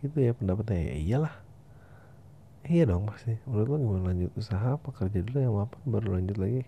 [0.00, 0.80] Gitu ya pendapatnya.
[0.80, 1.34] Ya iyalah.
[2.64, 3.36] Iya dong pasti.
[3.44, 4.02] Menurut lo gimana?
[4.16, 4.88] Lanjut usaha apa?
[4.96, 6.64] Kerja dulu yang apa baru lanjut lagi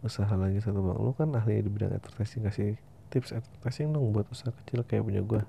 [0.00, 0.96] usaha lagi satu bang?
[0.96, 2.80] Lo kan ahli di bidang advertising kasih
[3.12, 5.44] tips advertising dong buat usaha kecil kayak punya gue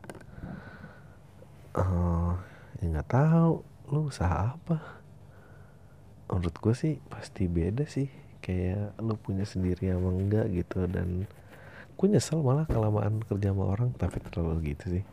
[1.78, 2.36] uh,
[2.80, 4.78] ya nggak tahu lo usaha apa?
[6.32, 8.10] Menurut gue sih pasti beda sih
[8.44, 11.30] kayak lu punya sendiri apa enggak gitu dan
[11.94, 15.04] gue nyesel malah kelamaan kerja sama orang tapi terlalu gitu sih.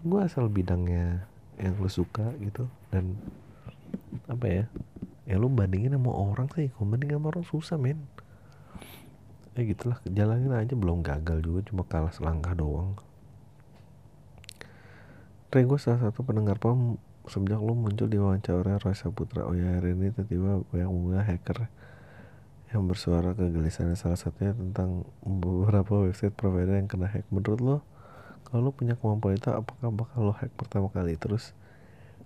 [0.00, 1.28] Gue asal bidangnya
[1.60, 3.14] yang lu suka gitu dan
[4.26, 4.64] apa ya
[5.24, 8.00] ya lu bandingin sama orang sih kalau bandingin sama orang susah men
[9.54, 12.98] ya gitulah jalanin aja belum gagal juga cuma kalah selangkah doang.
[15.54, 16.98] Gue salah satu pendengar pom
[17.30, 21.70] semenjak lu muncul di wawancara Roy Saputra oh ya hari ini tiba-tiba banyak bunga hacker
[22.74, 27.22] yang bersuara kegelisahan salah satunya tentang beberapa website provider yang kena hack.
[27.30, 27.76] Menurut lo
[28.50, 31.14] kalau lo punya kemampuan itu apakah bakal lo hack pertama kali?
[31.14, 31.54] Terus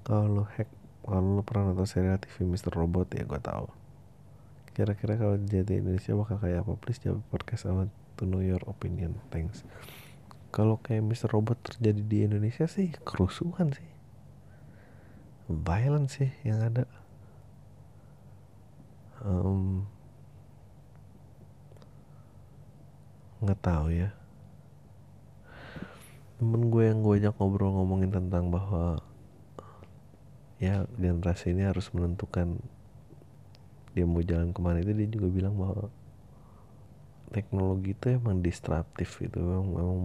[0.08, 0.72] kalau lo hack
[1.04, 2.72] kalau lo pernah nonton serial TV Mr.
[2.72, 3.77] Robot ya gue tahu
[4.78, 6.78] kira-kira kalau jadi Indonesia bakal kayak apa?
[6.78, 9.18] Please jawab podcast sama to know your opinion.
[9.34, 9.66] Thanks.
[10.54, 11.34] Kalau kayak Mr.
[11.34, 13.90] Robot terjadi di Indonesia sih kerusuhan sih.
[15.50, 16.86] Violence sih yang ada.
[19.18, 19.82] Um,
[23.42, 24.14] nggak tahu ya.
[26.38, 29.02] Temen gue yang gue ajak ngobrol ngomongin tentang bahwa
[30.62, 32.62] ya generasi ini harus menentukan
[33.98, 35.90] dia mau jalan ke mana itu dia juga bilang bahwa
[37.34, 39.98] teknologi itu emang disruptif itu memang, memang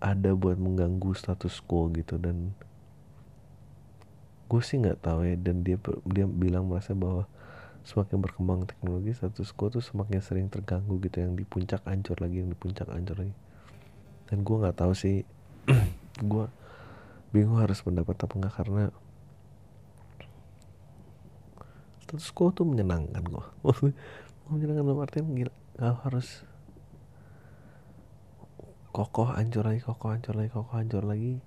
[0.00, 2.20] ada buat mengganggu status quo gitu.
[2.20, 2.52] Dan
[4.48, 5.76] gue sih nggak tahu ya dan dia
[6.08, 7.24] dia bilang merasa bahwa
[7.84, 12.40] semakin berkembang teknologi status quo tuh semakin sering terganggu gitu yang di puncak ancur lagi
[12.40, 13.34] yang di puncak ancur lagi.
[14.28, 15.24] Dan gue nggak tahu sih
[16.32, 16.46] gue
[17.34, 18.84] bingung harus pendapat apa enggak karena
[22.14, 23.44] status quo tuh menyenangkan gue
[24.54, 26.46] menyenangkan dalam artian gila gak harus
[28.94, 31.42] kokoh hancur lagi kokoh hancur lagi kokoh hancur lagi.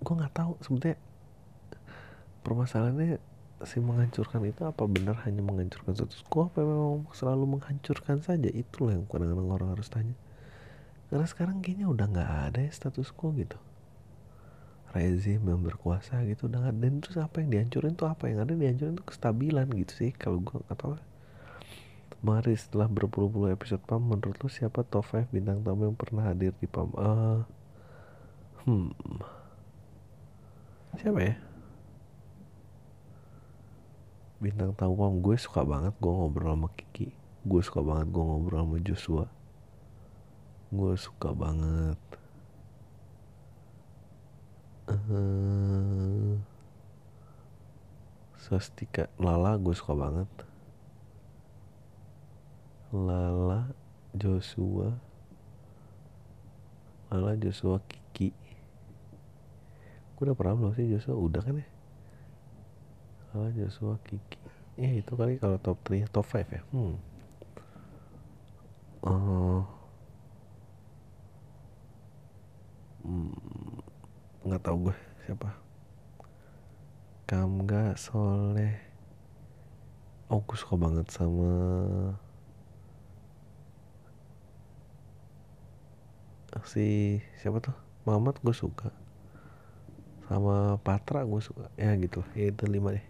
[0.00, 0.96] Gue nggak tahu sebetulnya
[2.40, 3.20] permasalahannya
[3.68, 8.48] si menghancurkan itu apa benar hanya menghancurkan status quo apa memang selalu menghancurkan saja?
[8.48, 10.16] Itu loh yang kadang-kadang orang harus tanya.
[11.12, 13.60] Karena sekarang kayaknya udah nggak ada ya status quo gitu
[14.92, 16.46] rezim yang berkuasa gitu.
[16.52, 18.28] Gak, dan terus apa yang dihancurin tuh apa?
[18.28, 21.00] Yang ada dihancurin tuh kestabilan gitu sih kalau gue tahu.
[22.22, 26.54] Mari setelah berpuluh-puluh episode PAM Menurut lu siapa top 5 bintang tamu yang pernah hadir
[26.54, 26.94] di PAM?
[26.94, 27.42] Uh,
[28.62, 28.94] Hmm.
[30.94, 31.34] Siapa ya?
[34.38, 37.10] Bintang tamu gue suka banget gue ngobrol sama Kiki.
[37.42, 39.26] Gue suka banget gue ngobrol sama Joshua.
[40.70, 41.98] Gue suka banget
[44.88, 46.34] uh,
[48.42, 50.30] Sastika Lala gue suka banget.
[52.90, 53.70] Lala
[54.12, 54.98] Joshua.
[57.12, 58.34] Lala Joshua Kiki.
[60.16, 61.14] Gue udah pernah belum sih Joshua?
[61.14, 61.66] Udah kan ya?
[63.32, 64.38] Oh Joshua Kiki.
[64.76, 66.62] Ya itu kali kalau top 3 top 5 ya?
[66.72, 66.96] Hmm.
[69.02, 69.82] Oh
[73.02, 73.51] hmm,
[74.42, 75.48] nggak tahu gue siapa.
[77.30, 78.76] Kamga Soleh.
[80.32, 81.52] Oh gue suka banget sama
[86.62, 87.74] si siapa tuh?
[88.06, 88.88] Muhammad gue suka.
[90.30, 91.68] Sama Patra gue suka.
[91.74, 93.04] Ya gitu ya itu lima deh.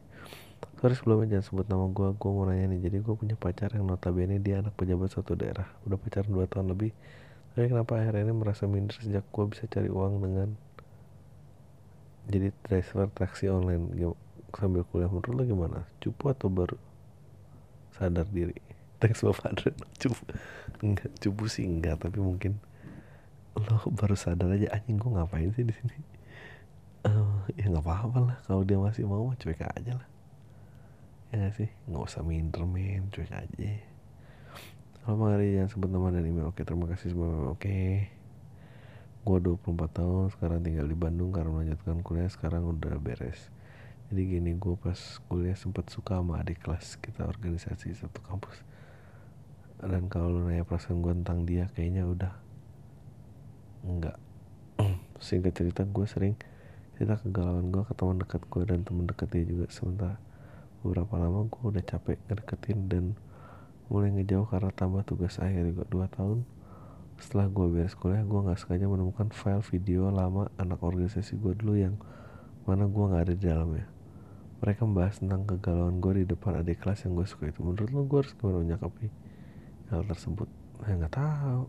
[0.82, 2.90] Sorry sebelumnya jangan sebut nama gue gue mau nanya nih.
[2.90, 5.70] Jadi gue punya pacar yang notabene dia anak pejabat suatu daerah.
[5.86, 6.90] Udah pacaran 2 tahun lebih.
[7.54, 10.58] Tapi kenapa akhirnya merasa minder sejak gue bisa cari uang dengan
[12.30, 14.14] jadi driver taksi online
[14.52, 15.78] sambil kuliah menurut lo gimana?
[15.98, 16.78] Cupu atau baru?
[17.96, 18.54] Sadar diri.
[19.00, 19.58] Thanks bapak
[19.98, 20.22] cupu.
[20.84, 22.62] Enggak cupu sih enggak tapi mungkin
[23.52, 25.96] lo baru sadar aja anjing gue ngapain sih di sini?
[27.02, 30.08] Uh, ya nggak apa-apa lah kalau dia masih mau cuek aja lah.
[31.34, 31.68] Ya gak sih?
[31.90, 33.72] Nggak usah minder men cuek aja.
[35.02, 36.54] Kalau hari yang sebut nama dan email.
[36.54, 38.21] Oke terima kasih semua oke
[39.22, 43.54] gue 24 tahun sekarang tinggal di Bandung karena melanjutkan kuliah sekarang udah beres.
[44.10, 44.98] Jadi gini gue pas
[45.30, 48.66] kuliah sempat suka sama adik kelas kita organisasi satu kampus.
[49.78, 52.34] Dan kalau nanya perasaan gue tentang dia kayaknya udah
[53.86, 54.18] enggak.
[55.22, 56.34] Singkat cerita gue sering
[56.98, 59.70] cerita kegalauan gue ke teman dekat gue dan teman dekat dia juga.
[59.70, 60.18] Sementara
[60.82, 63.04] beberapa lama gue udah capek ngedeketin dan
[63.86, 66.42] mulai ngejauh karena tambah tugas akhir juga dua tahun
[67.22, 71.78] setelah gue beres kuliah gue nggak sengaja menemukan file video lama anak organisasi gue dulu
[71.78, 71.94] yang
[72.66, 73.86] mana gue nggak ada di dalamnya.
[74.62, 77.62] Mereka membahas tentang kegalauan gue di depan adik kelas yang gue suka itu.
[77.62, 79.06] Menurut lo gue harus gimana menyikapi
[79.94, 80.50] hal tersebut?
[80.82, 81.64] Saya nggak tahu.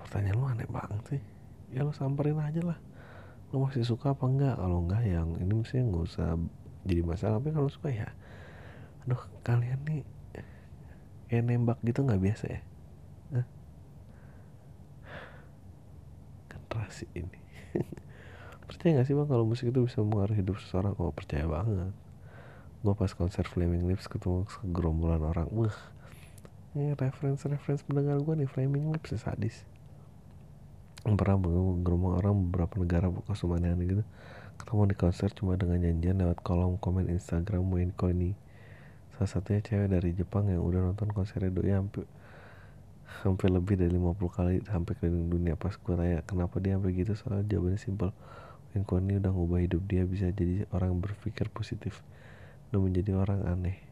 [0.00, 1.22] Pertanyaan lu aneh banget sih.
[1.76, 2.78] Ya lo samperin aja lah.
[3.52, 6.40] Lo masih suka apa enggak kalau enggak yang ini mestinya nggak usah
[6.88, 7.36] jadi masalah.
[7.40, 8.08] Tapi kalau suka ya
[9.08, 10.02] aduh kalian nih
[11.32, 12.60] kayak nembak gitu nggak biasa ya
[13.32, 13.46] Hah?
[16.90, 17.38] Rasi ini.
[18.66, 20.98] Percaya gak sih bang kalau musik itu bisa mengaruhi hidup seseorang?
[20.98, 21.94] Oh percaya banget.
[22.82, 25.46] Gue pas konser Flaming Lips ketemu segerombolan orang.
[25.54, 25.74] Wah
[26.74, 29.62] ini reference reference pendengar gue nih Flaming Lips ya sadis.
[31.06, 34.04] Pernah bergerombol orang beberapa negara kostum aneh-aneh gitu.
[34.58, 38.34] Ketemu di konser cuma dengan janjian lewat kolom komen Instagram Wayne Coyne
[39.20, 42.08] salah satunya cewek dari Jepang yang udah nonton konser doi hampir
[43.22, 47.12] hampir lebih dari 50 kali sampai keliling dunia pas gue tanya kenapa dia sampai gitu?
[47.18, 48.10] Soalnya jawabannya simpel.
[48.70, 52.00] Wayne Coyne udah ngubah hidup dia bisa jadi orang berpikir positif
[52.70, 53.82] dan menjadi orang aneh.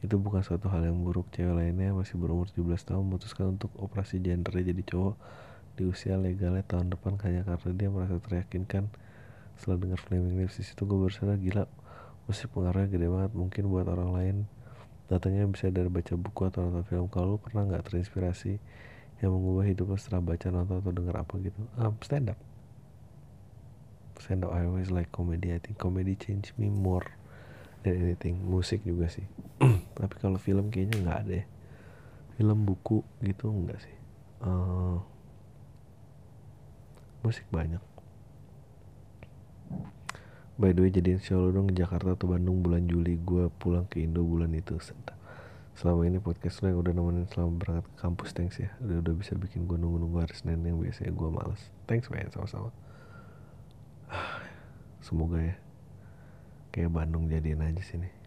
[0.00, 4.22] Itu bukan suatu hal yang buruk cewek lainnya masih berumur 17 tahun memutuskan untuk operasi
[4.22, 5.14] gendernya jadi cowok
[5.76, 8.88] di usia legalnya tahun depan hanya karena dia merasa teryakinkan.
[9.58, 11.68] Setelah dengar Flaming Lips di situ gue bersadar gila
[12.30, 14.36] musik pengaruhnya gede banget mungkin buat orang lain
[15.10, 17.10] datangnya bisa dari baca buku atau nonton film.
[17.10, 18.62] Kalau lu pernah nggak terinspirasi
[19.20, 21.58] yang mengubah hidup lo setelah baca nonton atau dengar apa gitu?
[21.76, 22.38] Um, stand up
[24.20, 25.50] stand up I always like comedy.
[25.50, 27.08] I think comedy change me more
[27.82, 28.44] than anything.
[28.44, 29.24] Musik juga sih.
[29.98, 31.46] Tapi kalau film kayaknya nggak ada ya.
[32.36, 33.96] Film buku gitu enggak sih.
[34.44, 35.00] Uh,
[37.20, 37.80] musik banyak
[40.60, 43.16] by the way jadiin show dong di Jakarta atau Bandung bulan Juli.
[43.16, 44.76] Gue pulang ke Indo bulan itu.
[45.72, 48.36] Selama ini podcast lo yang udah nemenin selama berangkat ke kampus.
[48.36, 48.68] Thanks ya.
[48.84, 51.62] Udah udah bisa bikin gue nunggu-nunggu hari Senin yang biasanya gue males.
[51.88, 52.68] Thanks man sama-sama.
[55.08, 55.56] Semoga ya.
[56.76, 58.20] Kayak Bandung jadiin aja sini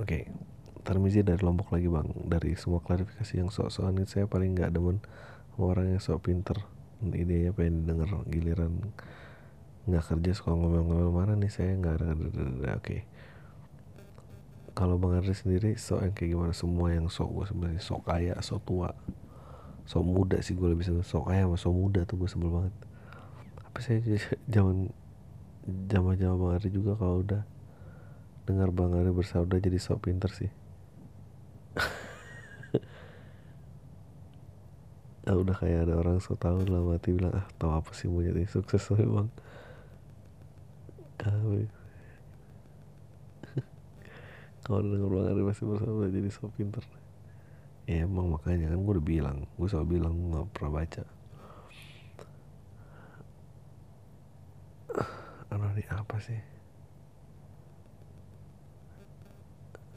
[0.00, 0.06] oke.
[0.06, 0.24] Okay.
[0.80, 2.08] Tarmizi dari Lombok lagi bang.
[2.24, 5.04] Dari semua klarifikasi yang sok-sokan Saya paling gak demen
[5.52, 6.56] sama orang yang sok pinter
[7.08, 8.92] Idenya pengen denger giliran
[9.88, 11.10] nggak kerja suka ngomel-ngomel.
[11.10, 12.84] Mana nih saya nggak ada oke.
[12.84, 13.00] Okay.
[14.70, 16.52] kalau bang Andri sendiri sok yang kayak gimana?
[16.54, 17.82] Semua yang sok gue sebenarnya.
[17.82, 18.90] Sok kaya sok tua.
[19.88, 21.04] Sok muda sih gue lebih seneng.
[21.04, 22.74] Sok kaya sama sok muda tuh gue sebel banget.
[23.60, 23.98] Tapi saya
[24.54, 24.92] zaman
[25.90, 27.42] zaman zaman bang Andri juga kalau udah
[28.50, 30.50] dengar bang Andri bersauda jadi sok pinter sih
[35.30, 38.34] ah, udah kayak ada orang so tau lah mati bilang ah tau apa sih monyet
[38.34, 39.30] ini sukses tuh bang
[41.22, 41.70] kawin
[44.70, 46.86] kalau denger bang Ari masih bersama jadi so pinter.
[47.90, 51.02] Ya emang makanya kan gue udah bilang gue selalu bilang gue gak pernah baca.
[55.74, 56.38] Ini apa sih?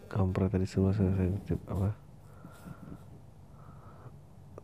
[0.09, 1.13] Kampret tadi semua saya
[1.69, 1.93] apa?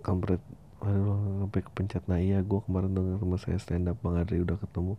[0.01, 0.41] Kampret
[0.79, 2.03] aduh sampai kepencet.
[2.07, 4.95] Nah iya gue kemarin denger teman saya stand up bang Adri udah ketemu.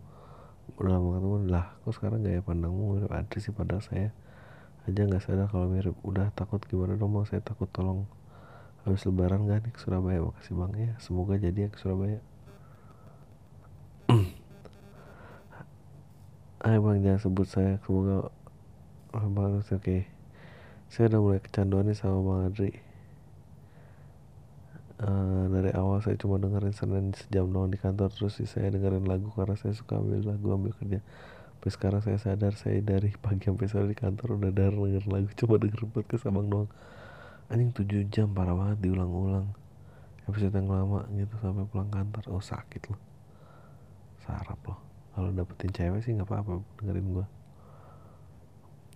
[0.77, 1.35] Udah lama ketemu.
[1.49, 4.13] Lah kok sekarang gaya pandangmu mirip Adri sih padahal saya
[4.85, 5.97] aja nggak sadar kalau mirip.
[6.05, 7.25] Udah takut gimana dong bang?
[7.25, 8.05] Saya takut tolong
[8.85, 10.21] habis lebaran gak nih ke Surabaya?
[10.21, 10.71] Makasih bang.
[10.77, 12.19] Ya semoga jadi ya ke Surabaya.
[16.67, 17.81] Ayo bang jangan sebut saya.
[17.81, 18.29] Semoga
[19.13, 19.65] bang oke.
[19.65, 20.05] Okay.
[20.91, 22.90] saya udah mulai kecanduan nih sama bang Adri
[25.01, 29.09] uh, dari awal saya cuma dengerin Senin sejam doang di kantor terus sih saya dengerin
[29.09, 31.01] lagu karena saya suka ambil lagu ambil kerja.
[31.61, 34.75] Tapi sekarang saya sadar saya dari pagi sampai sore di kantor udah denger
[35.09, 36.69] lagu cuma denger podcast abang doang.
[37.51, 39.51] Anjing 7 jam parah banget diulang-ulang.
[40.29, 42.23] Episode yang lama gitu sampai pulang kantor.
[42.31, 43.01] Oh sakit loh.
[44.23, 44.79] Sarap loh.
[45.11, 47.25] Kalau dapetin cewek sih nggak apa-apa dengerin gue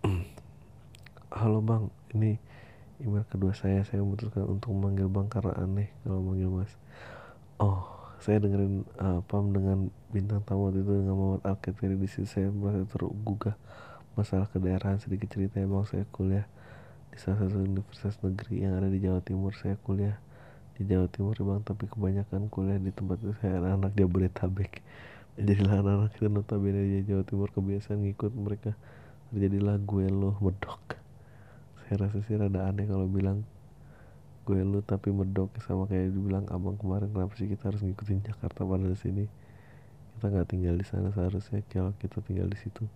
[1.40, 1.92] halo bang.
[2.16, 2.55] Ini
[3.04, 6.72] email kedua saya saya memutuskan untuk memanggil bang karena aneh kalau manggil mas.
[7.60, 11.58] Oh saya dengerin uh, pam dengan bintang tamu itu dengan Muhammad Al
[12.00, 13.56] di sini saya merasa tergugah
[14.16, 15.60] masalah kedaerahan sedikit cerita.
[15.60, 16.48] Ya bang saya kuliah
[17.12, 19.52] di salah satu universitas negeri yang ada di Jawa Timur.
[19.60, 20.16] Saya kuliah
[20.80, 24.72] di Jawa Timur bang tapi kebanyakan kuliah di tempat itu saya anak-anak Jabodetabek.
[25.36, 28.72] Jadilah anak-anak itu notabene di Jawa Timur kebiasaan ngikut mereka.
[29.36, 31.05] Terjadilah gue lo medok
[31.86, 33.46] saya rasa sih rada aneh kalau bilang
[34.46, 38.66] gue lo tapi medok sama kayak dibilang abang kemarin kenapa sih kita harus ngikutin Jakarta
[38.66, 39.30] pada sini?
[40.18, 42.90] Kita nggak tinggal di sana seharusnya kalau kita tinggal di situ.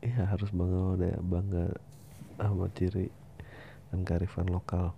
[0.00, 1.76] Ya harus bangga deh bangga
[2.40, 3.12] sama ciri
[3.92, 4.96] dan kearifan lokal.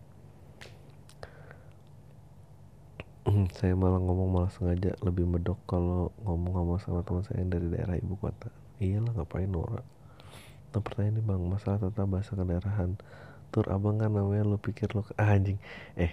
[3.26, 7.50] Hmm, saya malah ngomong malah sengaja lebih medok kalau ngomong sama sama teman saya yang
[7.50, 8.54] dari daerah ibu kota.
[8.78, 9.93] Iyalah ngapain Nora
[10.74, 12.98] nah pertanyaan ini bang masalah tentang bahasa kedaerahan
[13.54, 15.62] tur abang kan namanya lo pikir lo ah, anjing.
[15.94, 16.10] Eh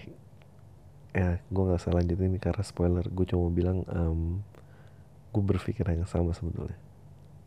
[1.12, 3.02] ya gue nggak salah lanjutin ini karena spoiler.
[3.10, 4.46] Gue cuma bilang um,
[5.34, 6.78] gue berpikir yang sama sebetulnya.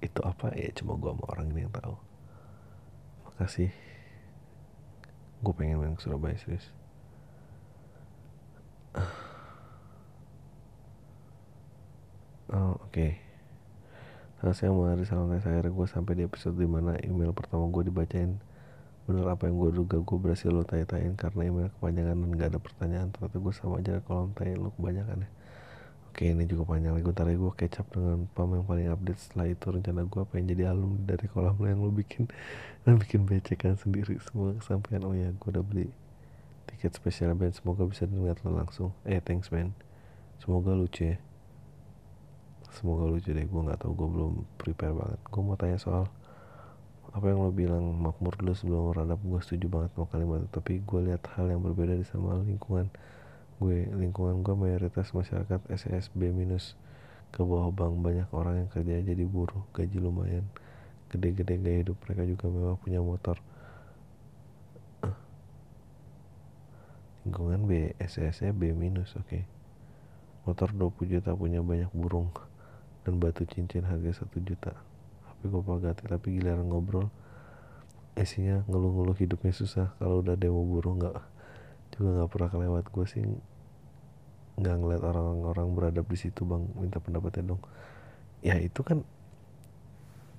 [0.02, 0.50] Itu apa?
[0.58, 1.94] Ya cuma gue sama orang ini yang tahu.
[3.30, 3.70] Makasih.
[5.38, 6.66] Gue pengen main ke Surabaya serius.
[12.54, 12.92] Oh oke.
[12.92, 13.23] okay.
[14.44, 17.88] Nah, saya mau hari salam saya gue sampai di episode di mana email pertama gue
[17.88, 18.36] dibacain.
[19.08, 22.60] Bener apa yang gue duga gue berhasil lo tanya-tanyain karena email kepanjangan dan gak ada
[22.60, 23.08] pertanyaan.
[23.08, 25.28] Ternyata gue sama aja kalau tanya lo kebanyakan ya.
[26.12, 27.08] Oke ini juga panjang lagi.
[27.08, 29.20] Ntar gue kecap dengan pam yang paling update.
[29.24, 32.28] Setelah itu rencana gue pengen jadi alumni dari kolam lo yang lo bikin.
[32.84, 34.20] Dan bikin becekan sendiri.
[34.20, 35.08] Semua kesampaian.
[35.08, 35.88] Oh ya gue udah beli
[36.68, 37.56] tiket spesial band.
[37.56, 38.92] Semoga bisa dilihat lo langsung.
[39.08, 39.72] Eh thanks man.
[40.36, 41.33] Semoga lucu ya
[42.74, 45.20] semoga lucu deh gue nggak tahu gue belum prepare banget.
[45.30, 46.10] Gue mau tanya soal
[47.14, 50.82] apa yang lo bilang makmur dulu sebelum meradap gue setuju banget sama kalimat itu tapi
[50.82, 52.90] gue lihat hal yang berbeda di sama lingkungan
[53.62, 53.78] gue.
[53.94, 56.74] Lingkungan gue mayoritas masyarakat SSB minus.
[57.34, 60.46] Ke bawah bank banyak orang yang kerja jadi buruh gaji lumayan.
[61.10, 63.38] Gede-gede gaya hidup mereka juga mewah punya motor.
[67.24, 69.26] Lingkungan B SSB minus oke.
[69.26, 69.42] Okay.
[70.44, 72.28] motor 20 juta punya banyak burung
[73.04, 74.72] dan batu cincin harga satu juta.
[75.28, 77.12] Tapi gue pagati tapi giliran ngobrol
[78.16, 79.92] isinya ngeluh-ngeluh hidupnya susah.
[80.00, 81.16] Kalau udah demo buruh nggak
[81.94, 82.84] juga nggak pernah kelewat.
[82.88, 83.22] Gue sih
[84.54, 86.64] nggak ngeliat orang-orang beradab di situ bang.
[86.80, 87.62] Minta pendapatnya dong.
[88.40, 89.04] Ya itu kan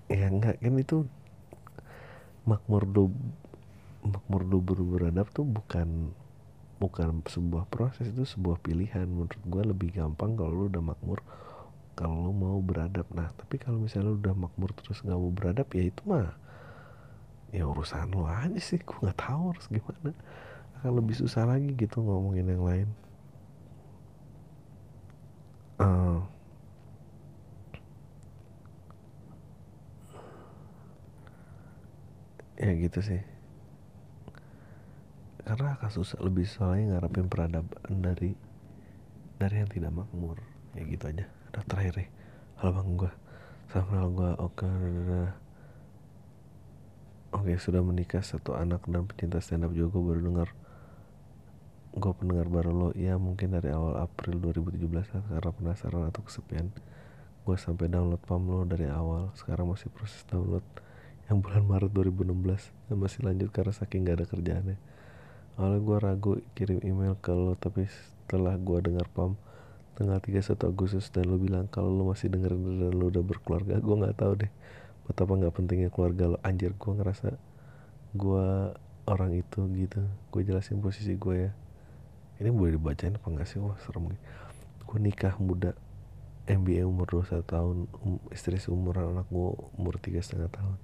[0.10, 1.06] ya enggak kan itu
[2.46, 3.10] makmur do
[4.06, 6.14] makmur do beradab tuh bukan
[6.78, 9.06] bukan sebuah proses itu sebuah pilihan.
[9.06, 11.22] Menurut gue lebih gampang kalau lu udah makmur
[11.96, 15.68] kalau lo mau beradab nah tapi kalau misalnya lo udah makmur terus nggak mau beradab
[15.72, 16.36] ya itu mah
[17.56, 18.84] ya urusan lo aja sih.
[18.84, 20.12] Gue nggak tahu harus gimana.
[20.80, 22.90] Akan lebih susah lagi gitu ngomongin yang lain.
[25.80, 26.20] Uh,
[32.60, 33.22] ya gitu sih.
[35.48, 38.36] Karena akan susah lebih soalnya ngarepin peradaban dari
[39.40, 40.44] dari yang tidak makmur.
[40.76, 42.10] Ya gitu aja udah terakhir nih
[42.60, 43.12] halo bang gue
[43.72, 44.68] sama kenal gue oke
[47.36, 50.00] oke sudah menikah satu anak dan pecinta stand up juga.
[50.00, 50.50] Gue baru dengar
[51.96, 52.90] gue pendengar baru lo.
[52.96, 56.72] Ya mungkin dari awal April 2017 karena penasaran atau kesepian
[57.46, 59.36] gue sampai download pam lo dari awal.
[59.36, 60.64] Sekarang masih proses download
[61.28, 64.78] yang bulan Maret 2016 dan masih lanjut karena saking gak ada kerjaannya.
[65.56, 69.40] Awalnya gue ragu kirim email ke lo tapi setelah gue dengar pam
[69.96, 73.96] tanggal 31 Agustus dan lu bilang kalau lu masih dengerin dan lu udah berkeluarga gue
[73.96, 74.52] nggak tahu deh
[75.08, 77.38] buat apa nggak pentingnya keluarga lo anjir gue ngerasa
[78.16, 78.48] gue
[79.06, 80.02] orang itu gitu.
[80.34, 81.52] Gue jelasin posisi gue ya.
[82.42, 83.62] Ini boleh dibacain apa enggak sih?
[83.62, 84.22] Wah serem nih.
[84.84, 85.78] Gue nikah muda
[86.46, 87.76] MBA umur 21 tahun
[88.06, 90.78] um, istri seumuran anak gue umur tiga setengah tahun.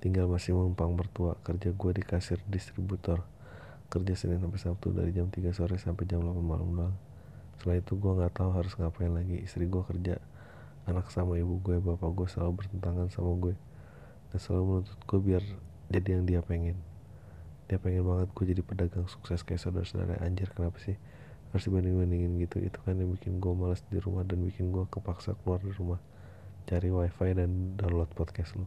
[0.00, 1.40] Tinggal masih menumpang mertua.
[1.40, 3.24] Kerja gue di kasir distributor.
[3.88, 6.96] Kerja Senin sampai Sabtu dari jam 3 sore sampai jam 8 malam doang
[7.54, 9.38] setelah itu gue nggak tahu harus ngapain lagi.
[9.40, 10.14] Istri gue kerja
[10.90, 13.54] anak sama ibu gue bapak gue selalu bertentangan sama gue
[14.28, 15.42] dan selalu menuntut gue biar
[15.88, 16.76] jadi yang dia pengen.
[17.70, 20.20] Dia pengen banget gue jadi pedagang sukses kayak saudara-saudara.
[20.20, 20.98] Anjir kenapa sih
[21.54, 22.58] harus dibanding-bandingin gitu?
[22.58, 26.02] Itu kan yang bikin gue males di rumah dan bikin gue kepaksa keluar dari rumah.
[26.64, 28.66] Cari wifi dan download podcast lo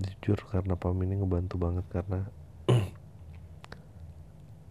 [0.00, 2.26] jujur karena pam ini ngebantu banget karena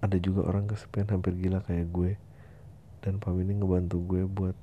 [0.06, 2.12] ada juga orang kesepian hampir gila kayak gue
[3.02, 4.58] dan pam ini ngebantu gue buat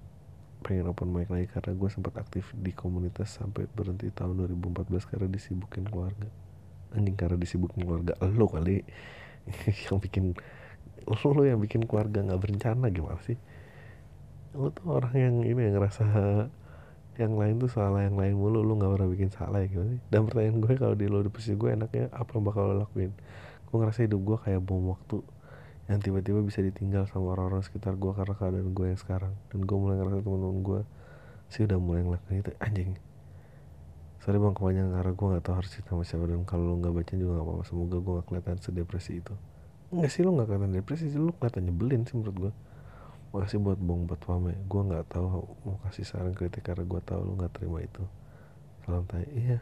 [0.63, 5.27] pengen open mic lagi karena gue sempat aktif di komunitas sampai berhenti tahun 2014 karena
[5.31, 6.27] disibukin keluarga.
[6.95, 8.83] Anjing karena disibukin keluarga lo kali.
[9.87, 10.25] Yang bikin
[11.09, 13.39] lu, lu yang bikin keluarga nggak berencana gimana sih?
[14.53, 16.05] Lu tuh orang yang ini yang ngerasa
[17.17, 20.03] yang lain tuh salah yang lain mulu lu nggak pernah bikin salah ya gimana sih?
[20.13, 23.11] Dan pertanyaan gue kalau di lo di posisi gue enaknya apa yang bakal lo lakuin?
[23.73, 25.25] Gue ngerasa hidup gue kayak bom waktu
[25.89, 29.33] yang tiba-tiba bisa ditinggal sama orang-orang sekitar gue karena keadaan gue yang sekarang.
[29.49, 30.81] Dan gue mulai ngerasa temen-temen gue
[31.49, 32.53] sih udah mulai ngelakuin itu.
[32.61, 32.91] Anjing.
[34.21, 36.29] Sorry bang kebanyakan karena gue gak tahu harus cerita sama siapa.
[36.29, 37.63] Dan kalau lo nggak baca juga gak apa-apa.
[37.65, 39.35] Semoga gue gak kelihatan sedepresi itu.
[39.89, 41.17] Enggak sih lo gak kelihatan depresi sih.
[41.17, 42.53] Lo kelihatan nyebelin sih menurut gue
[43.29, 44.57] Makasih buat bong buat pame.
[44.69, 45.25] Gue gak tahu
[45.65, 48.05] mau kasih saran kritik karena gue tahu lo gak terima itu.
[48.85, 49.59] Salam tanya Iya.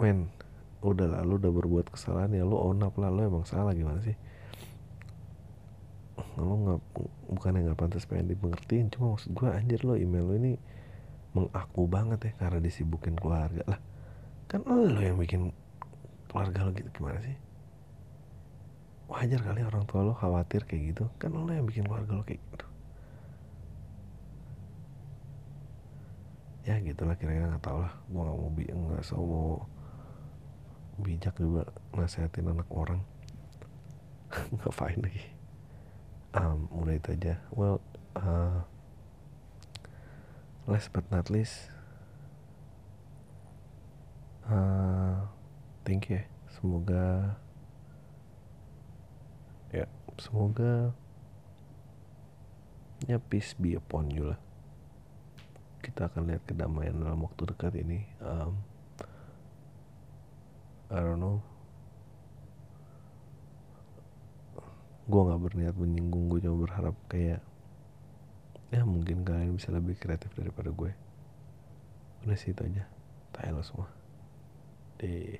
[0.00, 0.32] Men
[0.80, 3.12] Udah lah lo udah berbuat kesalahan ya Lo own up lah.
[3.12, 4.16] Lo emang salah gimana sih?
[6.40, 6.80] Lo gak
[7.28, 10.52] Bukan yang gak pantas pengen dimengertiin Cuma maksud gue anjir lo email lo ini
[11.36, 13.80] Mengaku banget ya Karena disibukin keluarga lah.
[14.50, 15.54] Kan lo yang bikin
[16.26, 17.38] keluarga lo gitu gimana sih?
[19.06, 21.04] Wajar kali orang tua lo khawatir kayak gitu.
[21.22, 22.66] Kan lo yang bikin keluarga lo kayak gitu.
[26.66, 27.94] Ya gitulah kira-kira nggak tau lah.
[28.10, 29.70] Gue nggak mau bi nggak so mau
[31.00, 33.00] bijak juga nasehatin anak orang.
[34.60, 35.24] Ngapain lagi.
[36.30, 37.42] Um, mulai itu aja.
[37.50, 37.82] Well
[38.14, 38.62] uh,
[40.70, 41.72] last but not least
[44.50, 45.26] uh,
[45.86, 46.24] thank you ya.
[46.50, 47.38] Semoga
[49.70, 49.86] ya
[50.18, 50.92] semoga
[53.06, 54.40] ya peace be upon you lah.
[55.80, 58.04] Kita akan lihat kedamaian dalam waktu dekat ini.
[58.20, 58.60] Um,
[60.90, 61.38] I don't know.
[65.06, 67.42] Gue nggak berniat menyinggung gue cuma berharap kayak
[68.70, 70.90] ya mungkin kalian bisa lebih kreatif daripada gue.
[72.26, 72.86] Udah sih itu aja.
[73.30, 73.86] Tayo semua.
[74.98, 75.38] Deh